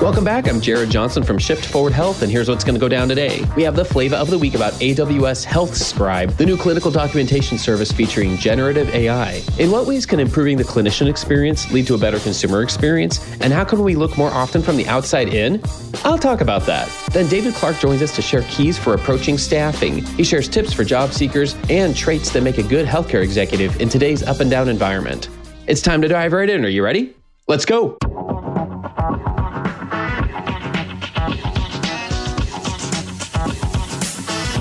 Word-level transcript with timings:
Welcome 0.00 0.24
back. 0.24 0.48
I'm 0.48 0.62
Jared 0.62 0.88
Johnson 0.88 1.22
from 1.22 1.36
Shift 1.36 1.66
Forward 1.66 1.92
Health, 1.92 2.22
and 2.22 2.32
here's 2.32 2.48
what's 2.48 2.64
going 2.64 2.74
to 2.74 2.80
go 2.80 2.88
down 2.88 3.06
today. 3.06 3.44
We 3.54 3.62
have 3.64 3.76
the 3.76 3.84
flavor 3.84 4.16
of 4.16 4.30
the 4.30 4.38
week 4.38 4.54
about 4.54 4.72
AWS 4.72 5.44
HealthScribe, 5.44 6.38
the 6.38 6.46
new 6.46 6.56
clinical 6.56 6.90
documentation 6.90 7.58
service 7.58 7.92
featuring 7.92 8.38
generative 8.38 8.88
AI. 8.94 9.42
In 9.58 9.70
what 9.70 9.86
ways 9.86 10.06
can 10.06 10.18
improving 10.18 10.56
the 10.56 10.64
clinician 10.64 11.06
experience 11.06 11.70
lead 11.70 11.86
to 11.86 11.94
a 11.96 11.98
better 11.98 12.18
consumer 12.18 12.62
experience? 12.62 13.20
And 13.42 13.52
how 13.52 13.62
can 13.62 13.82
we 13.82 13.94
look 13.94 14.16
more 14.16 14.30
often 14.30 14.62
from 14.62 14.78
the 14.78 14.88
outside 14.88 15.34
in? 15.34 15.62
I'll 16.02 16.16
talk 16.16 16.40
about 16.40 16.62
that. 16.62 16.88
Then 17.12 17.28
David 17.28 17.52
Clark 17.52 17.78
joins 17.78 18.00
us 18.00 18.16
to 18.16 18.22
share 18.22 18.42
keys 18.44 18.78
for 18.78 18.94
approaching 18.94 19.36
staffing. 19.36 20.02
He 20.16 20.24
shares 20.24 20.48
tips 20.48 20.72
for 20.72 20.82
job 20.82 21.12
seekers 21.12 21.54
and 21.68 21.94
traits 21.94 22.30
that 22.30 22.42
make 22.42 22.56
a 22.56 22.62
good 22.62 22.86
healthcare 22.86 23.22
executive 23.22 23.78
in 23.82 23.90
today's 23.90 24.22
up 24.22 24.40
and 24.40 24.50
down 24.50 24.70
environment. 24.70 25.28
It's 25.66 25.82
time 25.82 26.00
to 26.00 26.08
dive 26.08 26.32
right 26.32 26.48
in. 26.48 26.64
Are 26.64 26.68
you 26.68 26.82
ready? 26.82 27.14
Let's 27.48 27.66
go. 27.66 27.98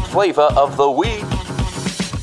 Flavor 0.10 0.50
of 0.58 0.76
the 0.76 0.90
week. 0.90 1.39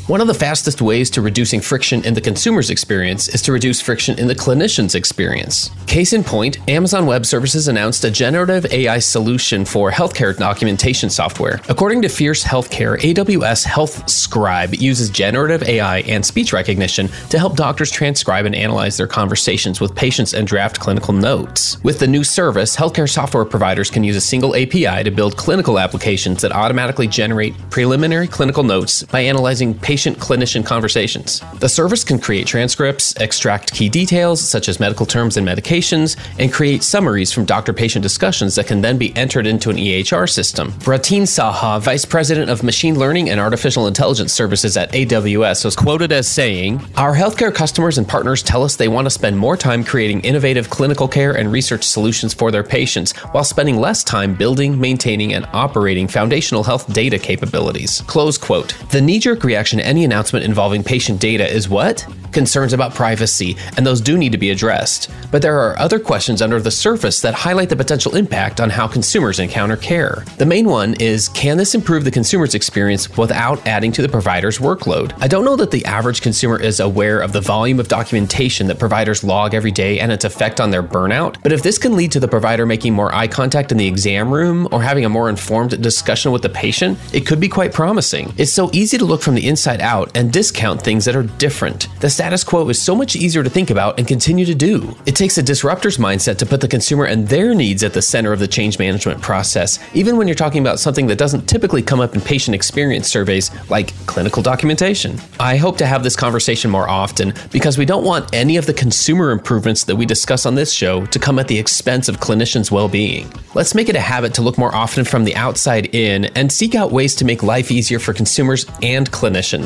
One 0.06 0.20
of 0.20 0.28
the 0.28 0.34
fastest 0.34 0.80
ways 0.80 1.10
to 1.10 1.20
reducing 1.20 1.60
friction 1.60 2.04
in 2.04 2.14
the 2.14 2.20
consumer's 2.20 2.70
experience 2.70 3.26
is 3.26 3.42
to 3.42 3.50
reduce 3.50 3.80
friction 3.80 4.16
in 4.20 4.28
the 4.28 4.36
clinician's 4.36 4.94
experience. 4.94 5.68
Case 5.88 6.12
in 6.12 6.22
point, 6.22 6.58
Amazon 6.70 7.06
Web 7.06 7.26
Services 7.26 7.66
announced 7.66 8.04
a 8.04 8.10
generative 8.12 8.66
AI 8.66 9.00
solution 9.00 9.64
for 9.64 9.90
healthcare 9.90 10.36
documentation 10.36 11.10
software. 11.10 11.60
According 11.68 12.02
to 12.02 12.08
Fierce 12.08 12.44
Healthcare, 12.44 12.96
AWS 13.00 13.66
HealthScribe 13.66 14.80
uses 14.80 15.10
generative 15.10 15.64
AI 15.64 16.02
and 16.02 16.24
speech 16.24 16.52
recognition 16.52 17.08
to 17.30 17.38
help 17.40 17.56
doctors 17.56 17.90
transcribe 17.90 18.46
and 18.46 18.54
analyze 18.54 18.96
their 18.96 19.08
conversations 19.08 19.80
with 19.80 19.92
patients 19.96 20.34
and 20.34 20.46
draft 20.46 20.78
clinical 20.78 21.14
notes. 21.14 21.82
With 21.82 21.98
the 21.98 22.06
new 22.06 22.22
service, 22.22 22.76
healthcare 22.76 23.10
software 23.10 23.44
providers 23.44 23.90
can 23.90 24.04
use 24.04 24.14
a 24.14 24.20
single 24.20 24.54
API 24.54 25.02
to 25.02 25.10
build 25.10 25.36
clinical 25.36 25.80
applications 25.80 26.42
that 26.42 26.52
automatically 26.52 27.08
generate 27.08 27.56
preliminary 27.70 28.28
clinical 28.28 28.62
notes 28.62 29.02
by 29.02 29.18
analyzing 29.18 29.74
patient 29.74 29.95
clinician 29.96 30.64
conversations. 30.64 31.42
The 31.58 31.68
service 31.68 32.04
can 32.04 32.18
create 32.18 32.46
transcripts, 32.46 33.14
extract 33.16 33.72
key 33.72 33.88
details 33.88 34.40
such 34.40 34.68
as 34.68 34.80
medical 34.80 35.06
terms 35.06 35.36
and 35.36 35.46
medications, 35.46 36.16
and 36.38 36.52
create 36.52 36.82
summaries 36.82 37.32
from 37.32 37.44
doctor 37.44 37.72
patient 37.72 38.02
discussions 38.02 38.54
that 38.54 38.66
can 38.66 38.80
then 38.80 38.98
be 38.98 39.14
entered 39.16 39.46
into 39.46 39.70
an 39.70 39.76
EHR 39.76 40.28
system. 40.28 40.72
Bratin 40.72 41.22
Saha, 41.22 41.80
Vice 41.80 42.04
President 42.04 42.50
of 42.50 42.62
Machine 42.62 42.98
Learning 42.98 43.30
and 43.30 43.40
Artificial 43.40 43.86
Intelligence 43.86 44.32
Services 44.32 44.76
at 44.76 44.92
AWS, 44.92 45.64
was 45.64 45.76
quoted 45.76 46.12
as 46.12 46.28
saying 46.28 46.80
Our 46.96 47.14
healthcare 47.14 47.54
customers 47.54 47.98
and 47.98 48.06
partners 48.06 48.42
tell 48.42 48.62
us 48.62 48.76
they 48.76 48.88
want 48.88 49.06
to 49.06 49.10
spend 49.10 49.38
more 49.38 49.56
time 49.56 49.84
creating 49.84 50.20
innovative 50.20 50.70
clinical 50.70 51.08
care 51.08 51.36
and 51.36 51.50
research 51.50 51.84
solutions 51.84 52.34
for 52.34 52.50
their 52.50 52.64
patients 52.64 53.12
while 53.32 53.44
spending 53.44 53.76
less 53.76 54.04
time 54.04 54.34
building, 54.34 54.78
maintaining, 54.80 55.32
and 55.32 55.46
operating 55.52 56.08
foundational 56.08 56.62
health 56.62 56.92
data 56.92 57.18
capabilities. 57.18 58.02
Close 58.06 58.38
quote. 58.38 58.76
The 58.90 59.00
knee 59.00 59.18
jerk 59.18 59.44
reaction 59.44 59.80
any 59.86 60.04
announcement 60.04 60.44
involving 60.44 60.82
patient 60.82 61.20
data 61.20 61.50
is 61.50 61.68
what? 61.68 62.06
Concerns 62.32 62.74
about 62.74 62.94
privacy, 62.94 63.56
and 63.76 63.86
those 63.86 64.00
do 64.00 64.18
need 64.18 64.32
to 64.32 64.38
be 64.38 64.50
addressed. 64.50 65.10
But 65.30 65.40
there 65.40 65.58
are 65.58 65.78
other 65.78 65.98
questions 65.98 66.42
under 66.42 66.60
the 66.60 66.70
surface 66.70 67.20
that 67.22 67.32
highlight 67.32 67.70
the 67.70 67.76
potential 67.76 68.14
impact 68.14 68.60
on 68.60 68.68
how 68.68 68.86
consumers 68.86 69.38
encounter 69.38 69.76
care. 69.76 70.22
The 70.36 70.44
main 70.44 70.66
one 70.66 70.94
is 71.00 71.30
can 71.30 71.56
this 71.56 71.74
improve 71.74 72.04
the 72.04 72.10
consumer's 72.10 72.54
experience 72.54 73.16
without 73.16 73.66
adding 73.66 73.92
to 73.92 74.02
the 74.02 74.08
provider's 74.08 74.58
workload? 74.58 75.14
I 75.18 75.28
don't 75.28 75.44
know 75.44 75.56
that 75.56 75.70
the 75.70 75.84
average 75.86 76.20
consumer 76.20 76.60
is 76.60 76.80
aware 76.80 77.20
of 77.20 77.32
the 77.32 77.40
volume 77.40 77.80
of 77.80 77.88
documentation 77.88 78.66
that 78.66 78.78
providers 78.78 79.24
log 79.24 79.54
every 79.54 79.70
day 79.70 80.00
and 80.00 80.12
its 80.12 80.24
effect 80.24 80.60
on 80.60 80.70
their 80.70 80.82
burnout, 80.82 81.36
but 81.42 81.52
if 81.52 81.62
this 81.62 81.78
can 81.78 81.96
lead 81.96 82.12
to 82.12 82.20
the 82.20 82.28
provider 82.28 82.66
making 82.66 82.92
more 82.92 83.14
eye 83.14 83.28
contact 83.28 83.72
in 83.72 83.78
the 83.78 83.86
exam 83.86 84.30
room 84.30 84.68
or 84.72 84.82
having 84.82 85.04
a 85.04 85.08
more 85.08 85.30
informed 85.30 85.80
discussion 85.80 86.32
with 86.32 86.42
the 86.42 86.48
patient, 86.48 86.98
it 87.14 87.26
could 87.26 87.40
be 87.40 87.48
quite 87.48 87.72
promising. 87.72 88.32
It's 88.36 88.52
so 88.52 88.68
easy 88.72 88.98
to 88.98 89.04
look 89.04 89.22
from 89.22 89.34
the 89.34 89.46
inside 89.46 89.75
out 89.80 90.16
and 90.16 90.32
discount 90.32 90.82
things 90.82 91.04
that 91.04 91.16
are 91.16 91.22
different. 91.22 91.88
The 92.00 92.10
status 92.10 92.44
quo 92.44 92.68
is 92.68 92.80
so 92.80 92.94
much 92.94 93.16
easier 93.16 93.42
to 93.42 93.50
think 93.50 93.70
about 93.70 93.98
and 93.98 94.06
continue 94.06 94.44
to 94.44 94.54
do. 94.54 94.96
It 95.06 95.16
takes 95.16 95.38
a 95.38 95.42
disruptor's 95.42 95.98
mindset 95.98 96.38
to 96.38 96.46
put 96.46 96.60
the 96.60 96.68
consumer 96.68 97.04
and 97.04 97.26
their 97.28 97.54
needs 97.54 97.82
at 97.82 97.92
the 97.92 98.02
center 98.02 98.32
of 98.32 98.38
the 98.38 98.48
change 98.48 98.78
management 98.78 99.20
process, 99.22 99.78
even 99.94 100.16
when 100.16 100.28
you're 100.28 100.34
talking 100.34 100.60
about 100.60 100.80
something 100.80 101.06
that 101.06 101.18
doesn't 101.18 101.46
typically 101.46 101.82
come 101.82 102.00
up 102.00 102.14
in 102.14 102.20
patient 102.20 102.54
experience 102.54 103.08
surveys 103.08 103.50
like 103.70 103.92
clinical 104.06 104.42
documentation. 104.42 105.18
I 105.40 105.56
hope 105.56 105.78
to 105.78 105.86
have 105.86 106.02
this 106.02 106.16
conversation 106.16 106.70
more 106.70 106.88
often 106.88 107.34
because 107.50 107.78
we 107.78 107.84
don't 107.84 108.04
want 108.04 108.34
any 108.34 108.56
of 108.56 108.66
the 108.66 108.74
consumer 108.74 109.30
improvements 109.30 109.84
that 109.84 109.96
we 109.96 110.06
discuss 110.06 110.46
on 110.46 110.54
this 110.54 110.72
show 110.72 111.06
to 111.06 111.18
come 111.18 111.38
at 111.38 111.48
the 111.48 111.58
expense 111.58 112.08
of 112.08 112.20
clinicians' 112.20 112.70
well 112.70 112.88
being. 112.88 113.30
Let's 113.54 113.74
make 113.74 113.88
it 113.88 113.96
a 113.96 114.00
habit 114.00 114.34
to 114.34 114.42
look 114.42 114.58
more 114.58 114.74
often 114.74 115.04
from 115.04 115.24
the 115.24 115.34
outside 115.34 115.94
in 115.94 116.26
and 116.36 116.50
seek 116.50 116.74
out 116.74 116.92
ways 116.92 117.14
to 117.16 117.24
make 117.24 117.42
life 117.42 117.70
easier 117.70 117.98
for 117.98 118.12
consumers 118.12 118.66
and 118.82 119.10
clinicians. 119.10 119.65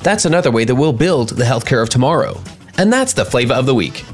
That's 0.00 0.24
another 0.24 0.50
way 0.50 0.64
that 0.64 0.74
we'll 0.74 0.92
build 0.92 1.30
the 1.30 1.44
healthcare 1.44 1.82
of 1.82 1.88
tomorrow. 1.88 2.40
And 2.78 2.92
that's 2.92 3.12
the 3.12 3.24
flavor 3.24 3.54
of 3.54 3.66
the 3.66 3.74
week. 3.74 4.04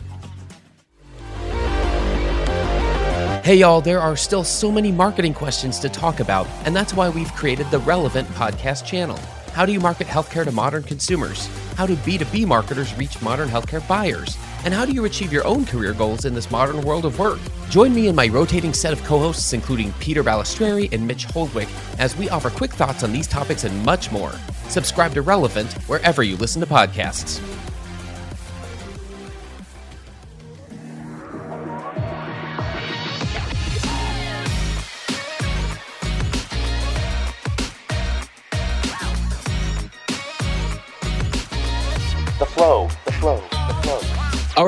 Hey 3.44 3.54
y'all, 3.54 3.80
there 3.80 4.00
are 4.00 4.16
still 4.16 4.42
so 4.42 4.72
many 4.72 4.90
marketing 4.90 5.32
questions 5.32 5.78
to 5.78 5.88
talk 5.88 6.18
about, 6.18 6.48
and 6.64 6.74
that's 6.74 6.94
why 6.94 7.08
we've 7.08 7.32
created 7.34 7.70
the 7.70 7.78
Relevant 7.78 8.26
podcast 8.30 8.84
channel. 8.84 9.16
How 9.52 9.64
do 9.64 9.72
you 9.72 9.78
market 9.78 10.08
healthcare 10.08 10.44
to 10.44 10.50
modern 10.50 10.82
consumers? 10.82 11.46
How 11.76 11.86
do 11.86 11.94
B2B 11.94 12.44
marketers 12.44 12.92
reach 12.94 13.22
modern 13.22 13.48
healthcare 13.48 13.86
buyers? 13.86 14.36
And 14.66 14.74
how 14.74 14.84
do 14.84 14.90
you 14.90 15.04
achieve 15.04 15.32
your 15.32 15.46
own 15.46 15.64
career 15.64 15.92
goals 15.92 16.24
in 16.24 16.34
this 16.34 16.50
modern 16.50 16.82
world 16.82 17.04
of 17.04 17.20
work? 17.20 17.38
Join 17.70 17.94
me 17.94 18.08
and 18.08 18.16
my 18.16 18.26
rotating 18.26 18.72
set 18.72 18.92
of 18.92 19.00
co 19.04 19.16
hosts, 19.20 19.52
including 19.52 19.92
Peter 20.00 20.24
Balistreri 20.24 20.92
and 20.92 21.06
Mitch 21.06 21.24
Holdwick, 21.26 21.68
as 22.00 22.16
we 22.16 22.28
offer 22.30 22.50
quick 22.50 22.72
thoughts 22.72 23.04
on 23.04 23.12
these 23.12 23.28
topics 23.28 23.62
and 23.62 23.84
much 23.84 24.10
more. 24.10 24.32
Subscribe 24.68 25.14
to 25.14 25.22
Relevant 25.22 25.72
wherever 25.86 26.24
you 26.24 26.36
listen 26.36 26.60
to 26.62 26.66
podcasts. 26.66 27.40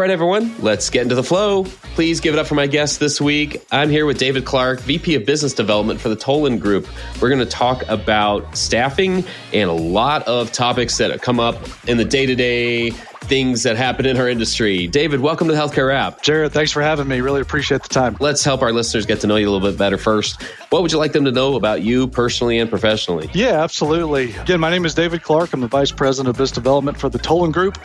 Right, 0.09 0.15
everyone, 0.15 0.55
let's 0.61 0.89
get 0.89 1.03
into 1.03 1.15
the 1.15 1.23
flow. 1.23 1.67
Please 1.99 2.21
give 2.21 2.33
it 2.33 2.39
up 2.39 2.47
for 2.47 2.55
my 2.55 2.69
guest 2.69 3.01
this 3.01 3.21
week. 3.21 3.61
I'm 3.73 3.91
here 3.91 4.07
with 4.07 4.19
David 4.19 4.45
Clark, 4.45 4.79
VP 4.83 5.17
of 5.17 5.27
Business 5.27 5.53
Development 5.53 6.01
for 6.01 6.09
the 6.09 6.15
Tolan 6.15 6.61
Group. 6.61 6.87
We're 7.21 7.29
going 7.29 7.41
to 7.41 7.45
talk 7.45 7.83
about 7.89 8.57
staffing 8.57 9.25
and 9.53 9.69
a 9.69 9.73
lot 9.73 10.23
of 10.29 10.53
topics 10.53 10.99
that 10.99 11.21
come 11.23 11.41
up 11.41 11.57
in 11.89 11.97
the 11.97 12.05
day 12.05 12.25
to 12.27 12.37
day 12.37 12.93
things 13.29 13.65
that 13.65 13.77
happen 13.77 14.07
in 14.07 14.17
our 14.17 14.29
industry. 14.29 14.87
David, 14.87 15.21
welcome 15.21 15.49
to 15.49 15.55
the 15.55 15.61
Healthcare 15.61 15.89
Rap. 15.89 16.23
Jared, 16.23 16.53
thanks 16.53 16.71
for 16.73 16.81
having 16.81 17.09
me. 17.09 17.21
Really 17.21 17.41
appreciate 17.41 17.83
the 17.83 17.89
time. 17.89 18.17
Let's 18.21 18.45
help 18.45 18.63
our 18.63 18.73
listeners 18.73 19.05
get 19.05 19.21
to 19.21 19.27
know 19.27 19.37
you 19.37 19.49
a 19.49 19.51
little 19.51 19.69
bit 19.69 19.77
better 19.77 19.99
first. 19.99 20.41
What 20.71 20.83
would 20.83 20.93
you 20.93 20.99
like 20.99 21.13
them 21.13 21.25
to 21.25 21.33
know 21.33 21.57
about 21.57 21.83
you 21.83 22.07
personally 22.07 22.59
and 22.59 22.71
professionally? 22.71 23.29
Yeah, 23.35 23.63
absolutely. 23.63 24.35
Again, 24.35 24.61
my 24.61 24.71
name 24.71 24.85
is 24.87 24.95
David 24.95 25.23
Clark. 25.23 25.53
I'm 25.53 25.61
the 25.61 25.67
Vice 25.67 25.91
President 25.91 26.29
of 26.29 26.37
Business 26.37 26.53
Development 26.53 26.97
for 26.97 27.09
the 27.09 27.19
Tolan 27.19 27.53
Group. 27.53 27.77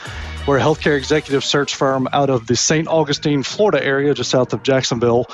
We're 0.48 0.57
a 0.57 0.62
healthcare 0.62 0.98
executive 0.98 1.44
search 1.44 1.75
firm 1.75 2.07
out 2.12 2.30
of 2.30 2.48
the 2.48 2.57
St. 2.57 2.88
Augustine, 2.88 3.44
Florida 3.44 3.81
area, 3.83 4.02
just 4.11 4.29
south 4.31 4.53
of 4.53 4.63
Jacksonville. 4.63 5.27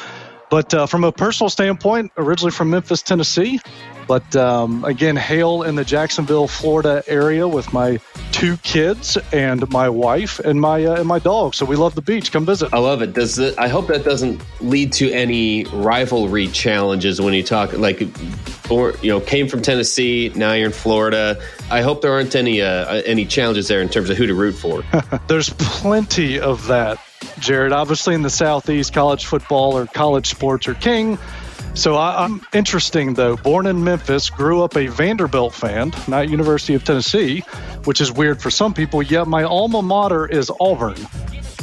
But 0.49 0.73
uh, 0.73 0.87
from 0.87 1.03
a 1.03 1.11
personal 1.11 1.49
standpoint, 1.49 2.11
originally 2.17 2.51
from 2.51 2.71
Memphis, 2.71 3.03
Tennessee, 3.03 3.59
but 4.07 4.35
um, 4.35 4.83
again, 4.83 5.15
hail 5.15 5.61
in 5.61 5.75
the 5.75 5.85
Jacksonville, 5.85 6.47
Florida 6.47 7.03
area 7.05 7.47
with 7.47 7.71
my 7.71 7.99
two 8.31 8.57
kids 8.57 9.19
and 9.31 9.69
my 9.69 9.87
wife 9.87 10.39
and 10.39 10.59
my 10.59 10.83
uh, 10.83 10.95
and 10.95 11.07
my 11.07 11.19
dog. 11.19 11.53
So 11.53 11.63
we 11.63 11.75
love 11.75 11.93
the 11.93 12.01
beach. 12.01 12.31
Come 12.31 12.43
visit. 12.43 12.73
I 12.73 12.79
love 12.79 13.03
it. 13.03 13.13
Does 13.13 13.37
it, 13.37 13.55
I 13.59 13.67
hope 13.67 13.85
that 13.87 14.03
doesn't 14.03 14.41
lead 14.61 14.91
to 14.93 15.11
any 15.11 15.65
rivalry 15.65 16.47
challenges 16.47 17.21
when 17.21 17.35
you 17.35 17.43
talk 17.43 17.73
like, 17.73 18.01
or 18.71 18.95
you 19.03 19.11
know, 19.11 19.19
came 19.19 19.47
from 19.47 19.61
Tennessee. 19.61 20.31
Now 20.35 20.53
you're 20.53 20.65
in 20.65 20.71
Florida. 20.71 21.39
I 21.69 21.81
hope 21.81 22.01
there 22.01 22.11
aren't 22.11 22.35
any 22.35 22.63
uh, 22.63 23.03
any 23.05 23.25
challenges 23.25 23.67
there 23.67 23.81
in 23.81 23.89
terms 23.89 24.09
of 24.09 24.17
who 24.17 24.25
to 24.25 24.33
root 24.33 24.53
for. 24.53 24.83
There's 25.27 25.51
plenty 25.51 26.39
of 26.39 26.65
that. 26.65 26.99
Jared, 27.39 27.71
obviously 27.71 28.15
in 28.15 28.21
the 28.21 28.29
Southeast, 28.29 28.93
college 28.93 29.25
football 29.25 29.77
or 29.77 29.85
college 29.85 30.27
sports 30.27 30.67
are 30.67 30.73
king. 30.73 31.17
So 31.73 31.95
I, 31.95 32.25
am 32.25 32.41
interesting 32.53 33.13
though. 33.13 33.37
Born 33.37 33.65
in 33.67 33.83
Memphis, 33.83 34.29
grew 34.29 34.63
up 34.63 34.75
a 34.75 34.87
Vanderbilt 34.87 35.53
fan, 35.53 35.93
not 36.07 36.29
University 36.29 36.73
of 36.73 36.83
Tennessee, 36.83 37.39
which 37.85 38.01
is 38.01 38.11
weird 38.11 38.41
for 38.41 38.49
some 38.49 38.73
people. 38.73 39.01
Yet 39.01 39.27
my 39.27 39.43
alma 39.43 39.81
mater 39.81 40.25
is 40.25 40.51
Auburn. 40.59 40.97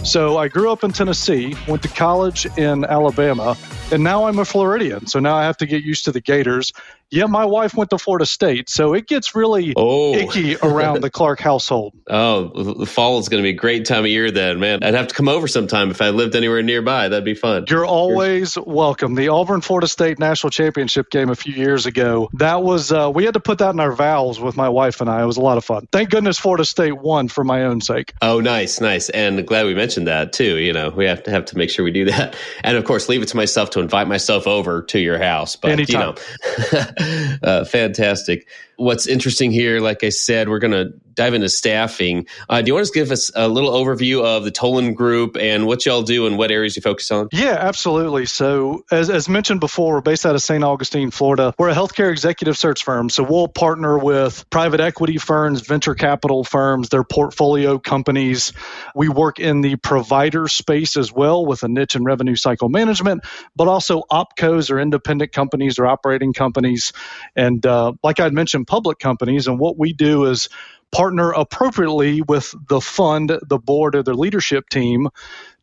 So 0.04 0.38
I 0.38 0.48
grew 0.48 0.70
up 0.70 0.84
in 0.84 0.92
Tennessee, 0.92 1.56
went 1.66 1.82
to 1.82 1.88
college 1.88 2.46
in 2.56 2.84
Alabama, 2.84 3.56
and 3.92 4.02
now 4.02 4.26
I'm 4.26 4.38
a 4.38 4.44
Floridian. 4.44 5.06
So 5.06 5.20
now 5.20 5.36
I 5.36 5.44
have 5.44 5.56
to 5.58 5.66
get 5.66 5.82
used 5.82 6.06
to 6.06 6.12
the 6.12 6.20
Gators. 6.20 6.72
Yeah, 7.08 7.26
my 7.26 7.44
wife 7.44 7.74
went 7.74 7.90
to 7.90 7.98
Florida 7.98 8.26
State, 8.26 8.68
so 8.68 8.92
it 8.92 9.06
gets 9.06 9.36
really 9.36 9.74
oh. 9.76 10.14
icky 10.14 10.56
around 10.56 11.02
the 11.02 11.10
Clark 11.10 11.40
household. 11.40 11.94
Oh, 12.08 12.74
the 12.74 12.86
fall 12.86 13.18
is 13.18 13.28
going 13.28 13.42
to 13.42 13.46
be 13.46 13.50
a 13.50 13.58
great 13.58 13.84
time 13.84 14.04
of 14.04 14.06
year 14.06 14.30
then, 14.30 14.58
man. 14.60 14.82
I'd 14.82 14.94
have 14.94 15.08
to 15.08 15.14
come 15.14 15.28
over 15.28 15.48
sometime 15.48 15.90
if 15.90 16.00
I 16.00 16.10
lived 16.10 16.34
anywhere 16.34 16.62
nearby. 16.62 17.08
That'd 17.08 17.24
be 17.24 17.34
fun. 17.34 17.66
You're 17.68 17.84
always 17.84 18.56
welcome. 18.56 19.16
The 19.16 19.28
Auburn 19.28 19.60
Florida 19.60 19.88
State 19.88 20.18
National 20.18 20.50
Championship 20.50 21.10
game 21.10 21.28
a 21.28 21.34
few 21.34 21.52
years 21.52 21.84
ago, 21.84 22.30
that 22.34 22.62
was, 22.62 22.92
uh, 22.92 23.10
we 23.12 23.24
had 23.24 23.34
to 23.34 23.40
put 23.40 23.58
that 23.58 23.70
in 23.70 23.80
our 23.80 23.92
vows 23.92 24.40
with 24.40 24.56
my 24.56 24.68
wife 24.68 25.00
and 25.00 25.10
I. 25.10 25.22
It 25.22 25.26
was 25.26 25.36
a 25.36 25.40
lot 25.40 25.58
of 25.58 25.64
fun. 25.64 25.88
Thank 25.92 26.10
goodness 26.10 26.38
Florida 26.38 26.64
State 26.64 26.96
won 26.96 27.28
for 27.28 27.44
my 27.44 27.64
own 27.64 27.80
sake. 27.80 28.14
Oh, 28.22 28.40
nice, 28.40 28.80
nice. 28.80 29.08
And 29.10 29.44
glad 29.46 29.66
we 29.66 29.74
mentioned 29.74 30.06
that 30.06 30.32
too. 30.32 30.58
You 30.58 30.72
know, 30.72 30.90
we 30.90 31.06
have 31.06 31.24
to 31.24 31.30
have 31.32 31.44
to 31.46 31.58
make 31.58 31.70
sure 31.70 31.84
we 31.84 31.90
do 31.90 32.04
that. 32.06 32.36
And 32.62 32.76
of 32.76 32.84
course, 32.84 33.08
leave 33.08 33.22
it 33.22 33.28
to 33.28 33.36
myself 33.36 33.70
to 33.70 33.75
invite 33.80 34.08
myself 34.08 34.46
over 34.46 34.82
to 34.82 34.98
your 34.98 35.18
house. 35.18 35.56
But, 35.56 35.72
Anytime. 35.72 36.16
you 36.16 36.78
know, 36.78 37.38
uh, 37.42 37.64
fantastic. 37.64 38.46
What's 38.76 39.06
interesting 39.06 39.50
here, 39.50 39.80
like 39.80 40.04
I 40.04 40.10
said, 40.10 40.48
we're 40.48 40.58
going 40.58 40.72
to 40.72 40.92
dive 41.16 41.34
into 41.34 41.48
staffing. 41.48 42.26
Uh, 42.48 42.62
do 42.62 42.68
you 42.68 42.74
want 42.74 42.86
to 42.86 42.92
give 42.92 43.10
us 43.10 43.30
a 43.34 43.48
little 43.48 43.72
overview 43.72 44.22
of 44.22 44.44
the 44.44 44.52
Tolan 44.52 44.94
Group 44.94 45.36
and 45.36 45.66
what 45.66 45.84
y'all 45.86 46.02
do 46.02 46.26
and 46.26 46.38
what 46.38 46.50
areas 46.50 46.76
you 46.76 46.82
focus 46.82 47.10
on? 47.10 47.28
Yeah, 47.32 47.56
absolutely. 47.58 48.26
So, 48.26 48.84
as, 48.90 49.10
as 49.10 49.28
mentioned 49.28 49.60
before, 49.60 49.94
we're 49.94 50.00
based 50.02 50.26
out 50.26 50.34
of 50.34 50.42
St. 50.42 50.62
Augustine, 50.62 51.10
Florida. 51.10 51.54
We're 51.58 51.70
a 51.70 51.74
healthcare 51.74 52.10
executive 52.12 52.56
search 52.56 52.84
firm. 52.84 53.10
So, 53.10 53.24
we'll 53.24 53.48
partner 53.48 53.98
with 53.98 54.48
private 54.50 54.80
equity 54.80 55.16
firms, 55.16 55.62
venture 55.62 55.94
capital 55.94 56.44
firms, 56.44 56.90
their 56.90 57.04
portfolio 57.04 57.78
companies. 57.78 58.52
We 58.94 59.08
work 59.08 59.40
in 59.40 59.62
the 59.62 59.76
provider 59.76 60.48
space 60.48 60.96
as 60.96 61.12
well 61.12 61.46
with 61.46 61.62
a 61.62 61.68
niche 61.68 61.96
in 61.96 62.04
revenue 62.04 62.36
cycle 62.36 62.68
management, 62.68 63.24
but 63.56 63.68
also 63.68 64.02
opcos 64.12 64.70
or 64.70 64.78
independent 64.78 65.32
companies 65.32 65.78
or 65.78 65.86
operating 65.86 66.34
companies. 66.34 66.92
And 67.34 67.64
uh, 67.64 67.94
like 68.02 68.20
I'd 68.20 68.34
mentioned, 68.34 68.65
public 68.66 68.98
companies. 68.98 69.46
And 69.46 69.58
what 69.58 69.78
we 69.78 69.92
do 69.92 70.26
is 70.26 70.48
partner 70.92 71.30
appropriately 71.30 72.22
with 72.22 72.54
the 72.68 72.80
fund, 72.80 73.38
the 73.46 73.58
board, 73.58 73.96
or 73.96 74.02
the 74.02 74.14
leadership 74.14 74.68
team 74.68 75.08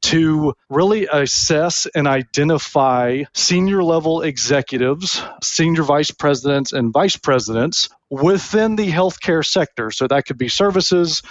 to 0.01 0.53
really 0.69 1.07
assess 1.11 1.87
and 1.95 2.07
identify 2.07 3.23
senior 3.33 3.83
level 3.83 4.21
executives, 4.21 5.23
senior 5.41 5.83
vice 5.83 6.11
presidents, 6.11 6.73
and 6.73 6.91
vice 6.91 7.15
presidents 7.15 7.89
within 8.09 8.75
the 8.75 8.91
healthcare 8.91 9.45
sector. 9.45 9.91
So 9.91 10.07
that 10.07 10.25
could 10.25 10.37
be 10.37 10.49
services, 10.49 11.23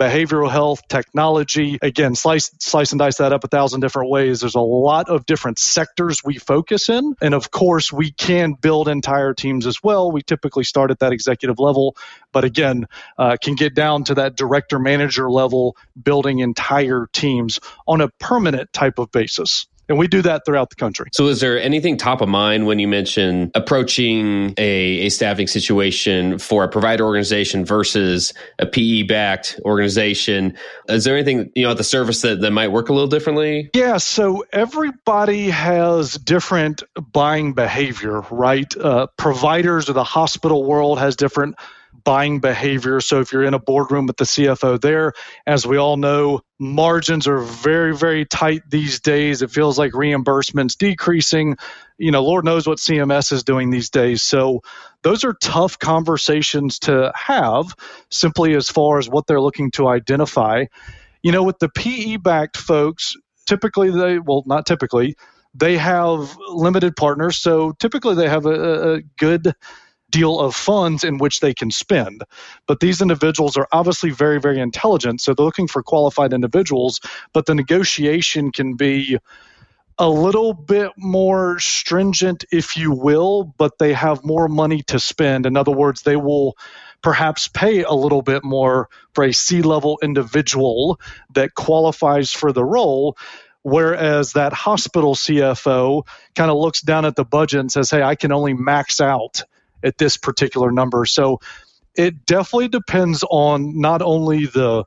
behavioral 0.00 0.50
health, 0.50 0.80
technology. 0.88 1.78
Again, 1.82 2.14
slice, 2.14 2.50
slice 2.58 2.92
and 2.92 2.98
dice 2.98 3.18
that 3.18 3.34
up 3.34 3.44
a 3.44 3.48
thousand 3.48 3.80
different 3.80 4.10
ways. 4.10 4.40
There's 4.40 4.54
a 4.54 4.60
lot 4.60 5.10
of 5.10 5.26
different 5.26 5.58
sectors 5.58 6.24
we 6.24 6.38
focus 6.38 6.88
in. 6.88 7.14
And 7.20 7.34
of 7.34 7.50
course, 7.50 7.92
we 7.92 8.10
can 8.10 8.54
build 8.54 8.88
entire 8.88 9.34
teams 9.34 9.66
as 9.66 9.82
well. 9.82 10.10
We 10.10 10.22
typically 10.22 10.64
start 10.64 10.90
at 10.90 11.00
that 11.00 11.12
executive 11.12 11.58
level, 11.58 11.96
but 12.32 12.44
again, 12.44 12.86
uh, 13.18 13.36
can 13.42 13.56
get 13.56 13.74
down 13.74 14.04
to 14.04 14.14
that 14.14 14.36
director 14.36 14.78
manager 14.78 15.30
level, 15.30 15.76
building 16.02 16.38
entire 16.38 17.06
teams 17.12 17.60
on 17.86 18.00
a 18.00 18.08
permanent 18.08 18.72
type 18.72 18.98
of 18.98 19.12
basis. 19.12 19.66
And 19.90 19.98
we 19.98 20.06
do 20.06 20.22
that 20.22 20.44
throughout 20.46 20.70
the 20.70 20.76
country. 20.76 21.10
So, 21.12 21.26
is 21.26 21.40
there 21.40 21.60
anything 21.60 21.96
top 21.96 22.20
of 22.20 22.28
mind 22.28 22.66
when 22.66 22.78
you 22.78 22.86
mention 22.86 23.50
approaching 23.56 24.54
a, 24.56 25.06
a 25.06 25.08
staffing 25.08 25.48
situation 25.48 26.38
for 26.38 26.62
a 26.62 26.68
provider 26.68 27.04
organization 27.04 27.64
versus 27.64 28.32
a 28.60 28.66
PE 28.66 29.02
backed 29.02 29.58
organization? 29.64 30.56
Is 30.88 31.02
there 31.02 31.16
anything, 31.16 31.50
you 31.56 31.64
know, 31.64 31.72
at 31.72 31.76
the 31.76 31.82
service 31.82 32.22
that, 32.22 32.40
that 32.40 32.52
might 32.52 32.68
work 32.68 32.88
a 32.88 32.92
little 32.92 33.08
differently? 33.08 33.68
Yeah. 33.74 33.96
So, 33.96 34.44
everybody 34.52 35.50
has 35.50 36.14
different 36.14 36.84
buying 37.12 37.52
behavior, 37.52 38.20
right? 38.30 38.72
Uh, 38.76 39.08
providers 39.16 39.88
of 39.88 39.96
the 39.96 40.04
hospital 40.04 40.64
world 40.64 41.00
has 41.00 41.16
different 41.16 41.56
buying 42.04 42.40
behavior. 42.40 43.00
So 43.00 43.20
if 43.20 43.32
you're 43.32 43.44
in 43.44 43.54
a 43.54 43.58
boardroom 43.58 44.06
with 44.06 44.16
the 44.16 44.24
CFO 44.24 44.80
there, 44.80 45.12
as 45.46 45.66
we 45.66 45.76
all 45.76 45.96
know, 45.96 46.40
margins 46.58 47.26
are 47.26 47.40
very, 47.40 47.96
very 47.96 48.24
tight 48.24 48.62
these 48.68 49.00
days. 49.00 49.42
It 49.42 49.50
feels 49.50 49.78
like 49.78 49.92
reimbursements 49.92 50.76
decreasing. 50.76 51.56
You 51.98 52.10
know, 52.10 52.22
Lord 52.22 52.44
knows 52.44 52.66
what 52.66 52.78
CMS 52.78 53.32
is 53.32 53.44
doing 53.44 53.70
these 53.70 53.90
days. 53.90 54.22
So 54.22 54.62
those 55.02 55.24
are 55.24 55.34
tough 55.34 55.78
conversations 55.78 56.78
to 56.80 57.12
have 57.14 57.74
simply 58.10 58.54
as 58.54 58.68
far 58.68 58.98
as 58.98 59.08
what 59.08 59.26
they're 59.26 59.40
looking 59.40 59.70
to 59.72 59.88
identify. 59.88 60.66
You 61.22 61.32
know, 61.32 61.42
with 61.42 61.58
the 61.58 61.68
PE 61.68 62.16
backed 62.16 62.56
folks, 62.56 63.16
typically 63.46 63.90
they, 63.90 64.18
well, 64.18 64.42
not 64.46 64.66
typically, 64.66 65.16
they 65.54 65.76
have 65.76 66.36
limited 66.48 66.96
partners. 66.96 67.38
So 67.38 67.72
typically 67.72 68.14
they 68.14 68.28
have 68.28 68.46
a, 68.46 68.94
a 68.94 69.00
good 69.18 69.54
deal 70.10 70.40
of 70.40 70.54
funds 70.54 71.04
in 71.04 71.18
which 71.18 71.40
they 71.40 71.54
can 71.54 71.70
spend. 71.70 72.22
But 72.66 72.80
these 72.80 73.00
individuals 73.00 73.56
are 73.56 73.68
obviously 73.72 74.10
very, 74.10 74.40
very 74.40 74.60
intelligent. 74.60 75.20
So 75.20 75.34
they're 75.34 75.44
looking 75.44 75.68
for 75.68 75.82
qualified 75.82 76.32
individuals, 76.32 77.00
but 77.32 77.46
the 77.46 77.54
negotiation 77.54 78.52
can 78.52 78.74
be 78.74 79.18
a 79.98 80.08
little 80.08 80.54
bit 80.54 80.92
more 80.96 81.58
stringent, 81.58 82.44
if 82.50 82.74
you 82.74 82.90
will, 82.90 83.44
but 83.58 83.78
they 83.78 83.92
have 83.92 84.24
more 84.24 84.48
money 84.48 84.82
to 84.84 84.98
spend. 84.98 85.44
In 85.44 85.58
other 85.58 85.72
words, 85.72 86.02
they 86.02 86.16
will 86.16 86.56
perhaps 87.02 87.48
pay 87.48 87.82
a 87.82 87.92
little 87.92 88.22
bit 88.22 88.42
more 88.42 88.88
for 89.14 89.24
a 89.24 89.32
C 89.32 89.60
level 89.60 89.98
individual 90.02 90.98
that 91.34 91.54
qualifies 91.54 92.30
for 92.30 92.50
the 92.50 92.64
role. 92.64 93.16
Whereas 93.62 94.32
that 94.32 94.54
hospital 94.54 95.14
CFO 95.14 96.06
kind 96.34 96.50
of 96.50 96.56
looks 96.56 96.80
down 96.80 97.04
at 97.04 97.14
the 97.14 97.24
budget 97.24 97.60
and 97.60 97.70
says, 97.70 97.90
Hey, 97.90 98.02
I 98.02 98.14
can 98.14 98.32
only 98.32 98.54
max 98.54 99.02
out 99.02 99.42
at 99.82 99.98
this 99.98 100.16
particular 100.16 100.70
number. 100.70 101.04
So 101.04 101.40
it 101.94 102.26
definitely 102.26 102.68
depends 102.68 103.24
on 103.28 103.80
not 103.80 104.02
only 104.02 104.46
the 104.46 104.84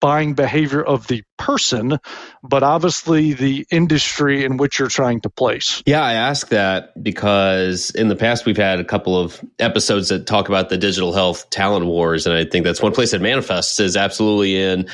buying 0.00 0.34
behavior 0.34 0.82
of 0.82 1.06
the 1.06 1.22
person, 1.38 1.98
but 2.42 2.62
obviously 2.62 3.32
the 3.32 3.66
industry 3.70 4.44
in 4.44 4.56
which 4.56 4.78
you're 4.78 4.88
trying 4.88 5.20
to 5.22 5.30
place. 5.30 5.82
Yeah, 5.86 6.02
I 6.02 6.12
ask 6.14 6.48
that 6.48 7.02
because 7.02 7.90
in 7.90 8.08
the 8.08 8.16
past 8.16 8.46
we've 8.46 8.56
had 8.56 8.78
a 8.78 8.84
couple 8.84 9.18
of 9.18 9.42
episodes 9.58 10.10
that 10.10 10.26
talk 10.26 10.48
about 10.48 10.68
the 10.68 10.78
digital 10.78 11.12
health 11.12 11.48
talent 11.50 11.86
wars. 11.86 12.26
And 12.26 12.36
I 12.36 12.44
think 12.44 12.64
that's 12.64 12.82
one 12.82 12.92
place 12.92 13.12
that 13.12 13.22
manifests 13.22 13.80
is 13.80 13.96
absolutely 13.96 14.62
in 14.62 14.86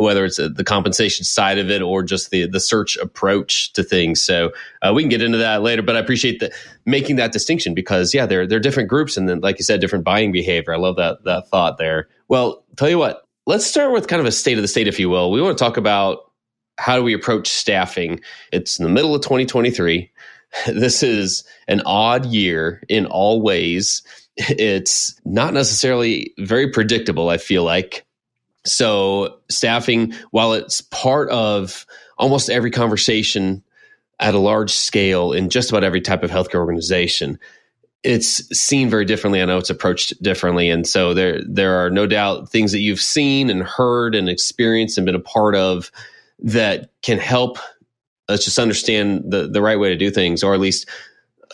whether 0.00 0.24
it's 0.24 0.36
the 0.36 0.64
compensation 0.64 1.24
side 1.24 1.58
of 1.58 1.70
it 1.70 1.82
or 1.82 2.02
just 2.02 2.30
the 2.30 2.46
the 2.46 2.60
search 2.60 2.96
approach 2.98 3.72
to 3.74 3.82
things. 3.82 4.22
So 4.22 4.52
uh, 4.82 4.92
we 4.94 5.02
can 5.02 5.10
get 5.10 5.22
into 5.22 5.38
that 5.38 5.62
later. 5.62 5.82
But 5.82 5.96
I 5.96 6.00
appreciate 6.00 6.40
the 6.40 6.52
making 6.86 7.16
that 7.16 7.32
distinction 7.32 7.74
because 7.74 8.14
yeah, 8.14 8.26
they're 8.26 8.46
they're 8.46 8.60
different 8.60 8.88
groups 8.88 9.16
and 9.16 9.28
then 9.28 9.40
like 9.40 9.58
you 9.58 9.64
said, 9.64 9.80
different 9.80 10.04
buying 10.04 10.32
behavior. 10.32 10.74
I 10.74 10.78
love 10.78 10.96
that 10.96 11.24
that 11.24 11.48
thought 11.48 11.78
there. 11.78 12.08
Well, 12.28 12.64
tell 12.76 12.88
you 12.88 12.98
what, 12.98 13.26
let's 13.46 13.66
start 13.66 13.92
with 13.92 14.08
kind 14.08 14.20
of 14.20 14.26
a 14.26 14.32
state 14.32 14.56
of 14.58 14.62
the 14.62 14.68
state, 14.68 14.88
if 14.88 14.98
you 14.98 15.10
will. 15.10 15.30
We 15.30 15.42
want 15.42 15.56
to 15.56 15.64
talk 15.64 15.76
about 15.76 16.30
how 16.78 16.96
do 16.96 17.02
we 17.02 17.12
approach 17.12 17.48
staffing. 17.48 18.20
It's 18.52 18.78
in 18.78 18.84
the 18.84 18.90
middle 18.90 19.14
of 19.14 19.22
2023. 19.22 20.10
This 20.66 21.04
is 21.04 21.44
an 21.68 21.80
odd 21.86 22.26
year 22.26 22.82
in 22.88 23.06
all 23.06 23.40
ways. 23.40 24.02
It's 24.36 25.14
not 25.24 25.54
necessarily 25.54 26.34
very 26.40 26.68
predictable. 26.68 27.28
I 27.28 27.36
feel 27.36 27.62
like 27.62 28.04
So, 28.64 29.38
staffing, 29.48 30.12
while 30.30 30.52
it's 30.52 30.80
part 30.82 31.30
of 31.30 31.86
almost 32.18 32.50
every 32.50 32.70
conversation 32.70 33.62
at 34.18 34.34
a 34.34 34.38
large 34.38 34.72
scale 34.72 35.32
in 35.32 35.48
just 35.48 35.70
about 35.70 35.84
every 35.84 36.00
type 36.00 36.22
of 36.22 36.30
healthcare 36.30 36.60
organization, 36.60 37.38
it's 38.02 38.46
seen 38.56 38.88
very 38.88 39.04
differently. 39.04 39.42
I 39.42 39.44
know 39.46 39.58
it's 39.58 39.70
approached 39.70 40.22
differently, 40.22 40.70
and 40.70 40.86
so 40.86 41.14
there 41.14 41.42
there 41.46 41.84
are 41.84 41.90
no 41.90 42.06
doubt 42.06 42.50
things 42.50 42.72
that 42.72 42.80
you've 42.80 43.00
seen 43.00 43.50
and 43.50 43.62
heard 43.62 44.14
and 44.14 44.28
experienced 44.28 44.98
and 44.98 45.04
been 45.04 45.14
a 45.14 45.20
part 45.20 45.54
of 45.54 45.90
that 46.38 46.90
can 47.02 47.18
help 47.18 47.58
us 48.28 48.44
just 48.44 48.58
understand 48.58 49.24
the 49.30 49.48
the 49.48 49.60
right 49.60 49.78
way 49.78 49.90
to 49.90 49.96
do 49.96 50.10
things, 50.10 50.42
or 50.42 50.54
at 50.54 50.60
least 50.60 50.88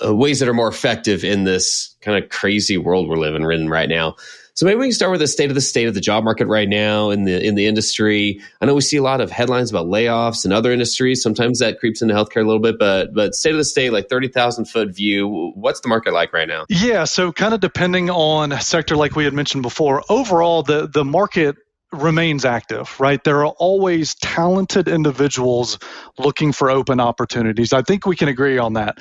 uh, 0.04 0.14
ways 0.14 0.38
that 0.40 0.48
are 0.48 0.54
more 0.54 0.68
effective 0.68 1.24
in 1.24 1.44
this 1.44 1.96
kind 2.00 2.22
of 2.22 2.30
crazy 2.30 2.76
world 2.76 3.08
we're 3.08 3.16
living 3.16 3.42
in 3.50 3.68
right 3.68 3.88
now. 3.88 4.14
So 4.56 4.64
maybe 4.64 4.78
we 4.78 4.86
can 4.86 4.92
start 4.92 5.10
with 5.10 5.20
the 5.20 5.26
state 5.26 5.50
of 5.50 5.54
the 5.54 5.60
state 5.60 5.86
of 5.86 5.92
the 5.92 6.00
job 6.00 6.24
market 6.24 6.46
right 6.46 6.68
now 6.68 7.10
in 7.10 7.24
the 7.24 7.46
in 7.46 7.56
the 7.56 7.66
industry. 7.66 8.40
I 8.62 8.64
know 8.64 8.74
we 8.74 8.80
see 8.80 8.96
a 8.96 9.02
lot 9.02 9.20
of 9.20 9.30
headlines 9.30 9.70
about 9.70 9.86
layoffs 9.86 10.46
in 10.46 10.52
other 10.52 10.72
industries. 10.72 11.22
Sometimes 11.22 11.58
that 11.58 11.78
creeps 11.78 12.00
into 12.00 12.14
healthcare 12.14 12.42
a 12.42 12.46
little 12.46 12.60
bit, 12.60 12.78
but 12.78 13.12
but 13.12 13.34
state 13.34 13.50
of 13.50 13.58
the 13.58 13.64
state, 13.64 13.92
like 13.92 14.08
thirty 14.08 14.28
thousand 14.28 14.64
foot 14.64 14.96
view, 14.96 15.52
what's 15.54 15.80
the 15.80 15.88
market 15.88 16.14
like 16.14 16.32
right 16.32 16.48
now? 16.48 16.64
Yeah, 16.70 17.04
so 17.04 17.32
kind 17.32 17.52
of 17.52 17.60
depending 17.60 18.08
on 18.08 18.58
sector, 18.60 18.96
like 18.96 19.14
we 19.14 19.24
had 19.24 19.34
mentioned 19.34 19.62
before, 19.62 20.02
overall 20.08 20.62
the 20.62 20.88
the 20.88 21.04
market 21.04 21.56
remains 21.92 22.46
active, 22.46 22.98
right? 22.98 23.22
There 23.22 23.44
are 23.44 23.52
always 23.58 24.14
talented 24.14 24.88
individuals 24.88 25.78
looking 26.18 26.52
for 26.52 26.70
open 26.70 26.98
opportunities. 26.98 27.74
I 27.74 27.82
think 27.82 28.06
we 28.06 28.16
can 28.16 28.28
agree 28.28 28.56
on 28.56 28.72
that 28.72 28.98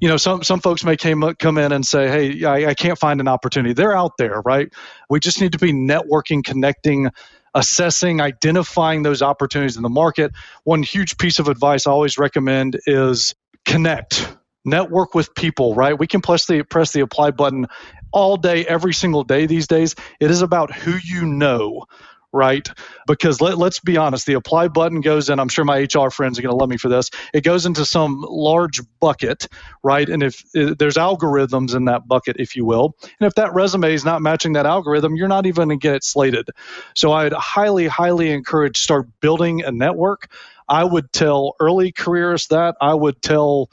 you 0.00 0.08
know, 0.08 0.16
some 0.16 0.42
some 0.42 0.60
folks 0.60 0.84
may 0.84 0.96
came, 0.96 1.22
come 1.38 1.58
in 1.58 1.72
and 1.72 1.86
say, 1.86 2.08
"Hey, 2.08 2.44
I, 2.44 2.70
I 2.70 2.74
can't 2.74 2.98
find 2.98 3.20
an 3.20 3.28
opportunity." 3.28 3.74
They're 3.74 3.96
out 3.96 4.12
there, 4.18 4.42
right? 4.44 4.72
We 5.10 5.20
just 5.20 5.40
need 5.40 5.52
to 5.52 5.58
be 5.58 5.72
networking, 5.72 6.44
connecting, 6.44 7.10
assessing, 7.54 8.20
identifying 8.20 9.02
those 9.02 9.22
opportunities 9.22 9.76
in 9.76 9.82
the 9.82 9.88
market. 9.88 10.32
One 10.64 10.82
huge 10.82 11.18
piece 11.18 11.38
of 11.38 11.48
advice 11.48 11.86
I 11.86 11.90
always 11.90 12.18
recommend 12.18 12.78
is 12.86 13.34
connect, 13.64 14.28
network 14.64 15.14
with 15.14 15.34
people. 15.34 15.74
Right? 15.74 15.98
We 15.98 16.06
can 16.06 16.20
press 16.20 16.46
the 16.46 16.62
press 16.62 16.92
the 16.92 17.00
apply 17.00 17.32
button 17.32 17.66
all 18.12 18.36
day, 18.36 18.66
every 18.66 18.94
single 18.94 19.24
day 19.24 19.46
these 19.46 19.66
days. 19.66 19.94
It 20.20 20.30
is 20.30 20.42
about 20.42 20.72
who 20.74 20.96
you 21.02 21.26
know 21.26 21.84
right? 22.32 22.68
Because 23.06 23.40
let, 23.40 23.58
let's 23.58 23.80
be 23.80 23.96
honest, 23.96 24.26
the 24.26 24.34
apply 24.34 24.68
button 24.68 25.00
goes 25.00 25.30
in. 25.30 25.40
I'm 25.40 25.48
sure 25.48 25.64
my 25.64 25.86
HR 25.92 26.10
friends 26.10 26.38
are 26.38 26.42
going 26.42 26.52
to 26.52 26.56
love 26.56 26.68
me 26.68 26.76
for 26.76 26.88
this. 26.88 27.10
It 27.32 27.42
goes 27.42 27.66
into 27.66 27.84
some 27.84 28.24
large 28.28 28.80
bucket, 29.00 29.46
right? 29.82 30.08
And 30.08 30.22
if, 30.22 30.44
if 30.54 30.78
there's 30.78 30.96
algorithms 30.96 31.74
in 31.74 31.86
that 31.86 32.06
bucket, 32.06 32.36
if 32.38 32.56
you 32.56 32.64
will, 32.64 32.96
and 33.20 33.26
if 33.26 33.34
that 33.34 33.54
resume 33.54 33.92
is 33.92 34.04
not 34.04 34.22
matching 34.22 34.52
that 34.54 34.66
algorithm, 34.66 35.16
you're 35.16 35.28
not 35.28 35.46
even 35.46 35.68
going 35.68 35.78
to 35.80 35.82
get 35.82 35.94
it 35.94 36.04
slated. 36.04 36.48
So 36.94 37.12
I'd 37.12 37.32
highly, 37.32 37.86
highly 37.86 38.30
encourage 38.30 38.78
start 38.78 39.08
building 39.20 39.62
a 39.62 39.72
network. 39.72 40.30
I 40.68 40.84
would 40.84 41.12
tell 41.12 41.54
early 41.60 41.92
careers 41.92 42.48
that. 42.48 42.76
I 42.80 42.94
would 42.94 43.22
tell 43.22 43.70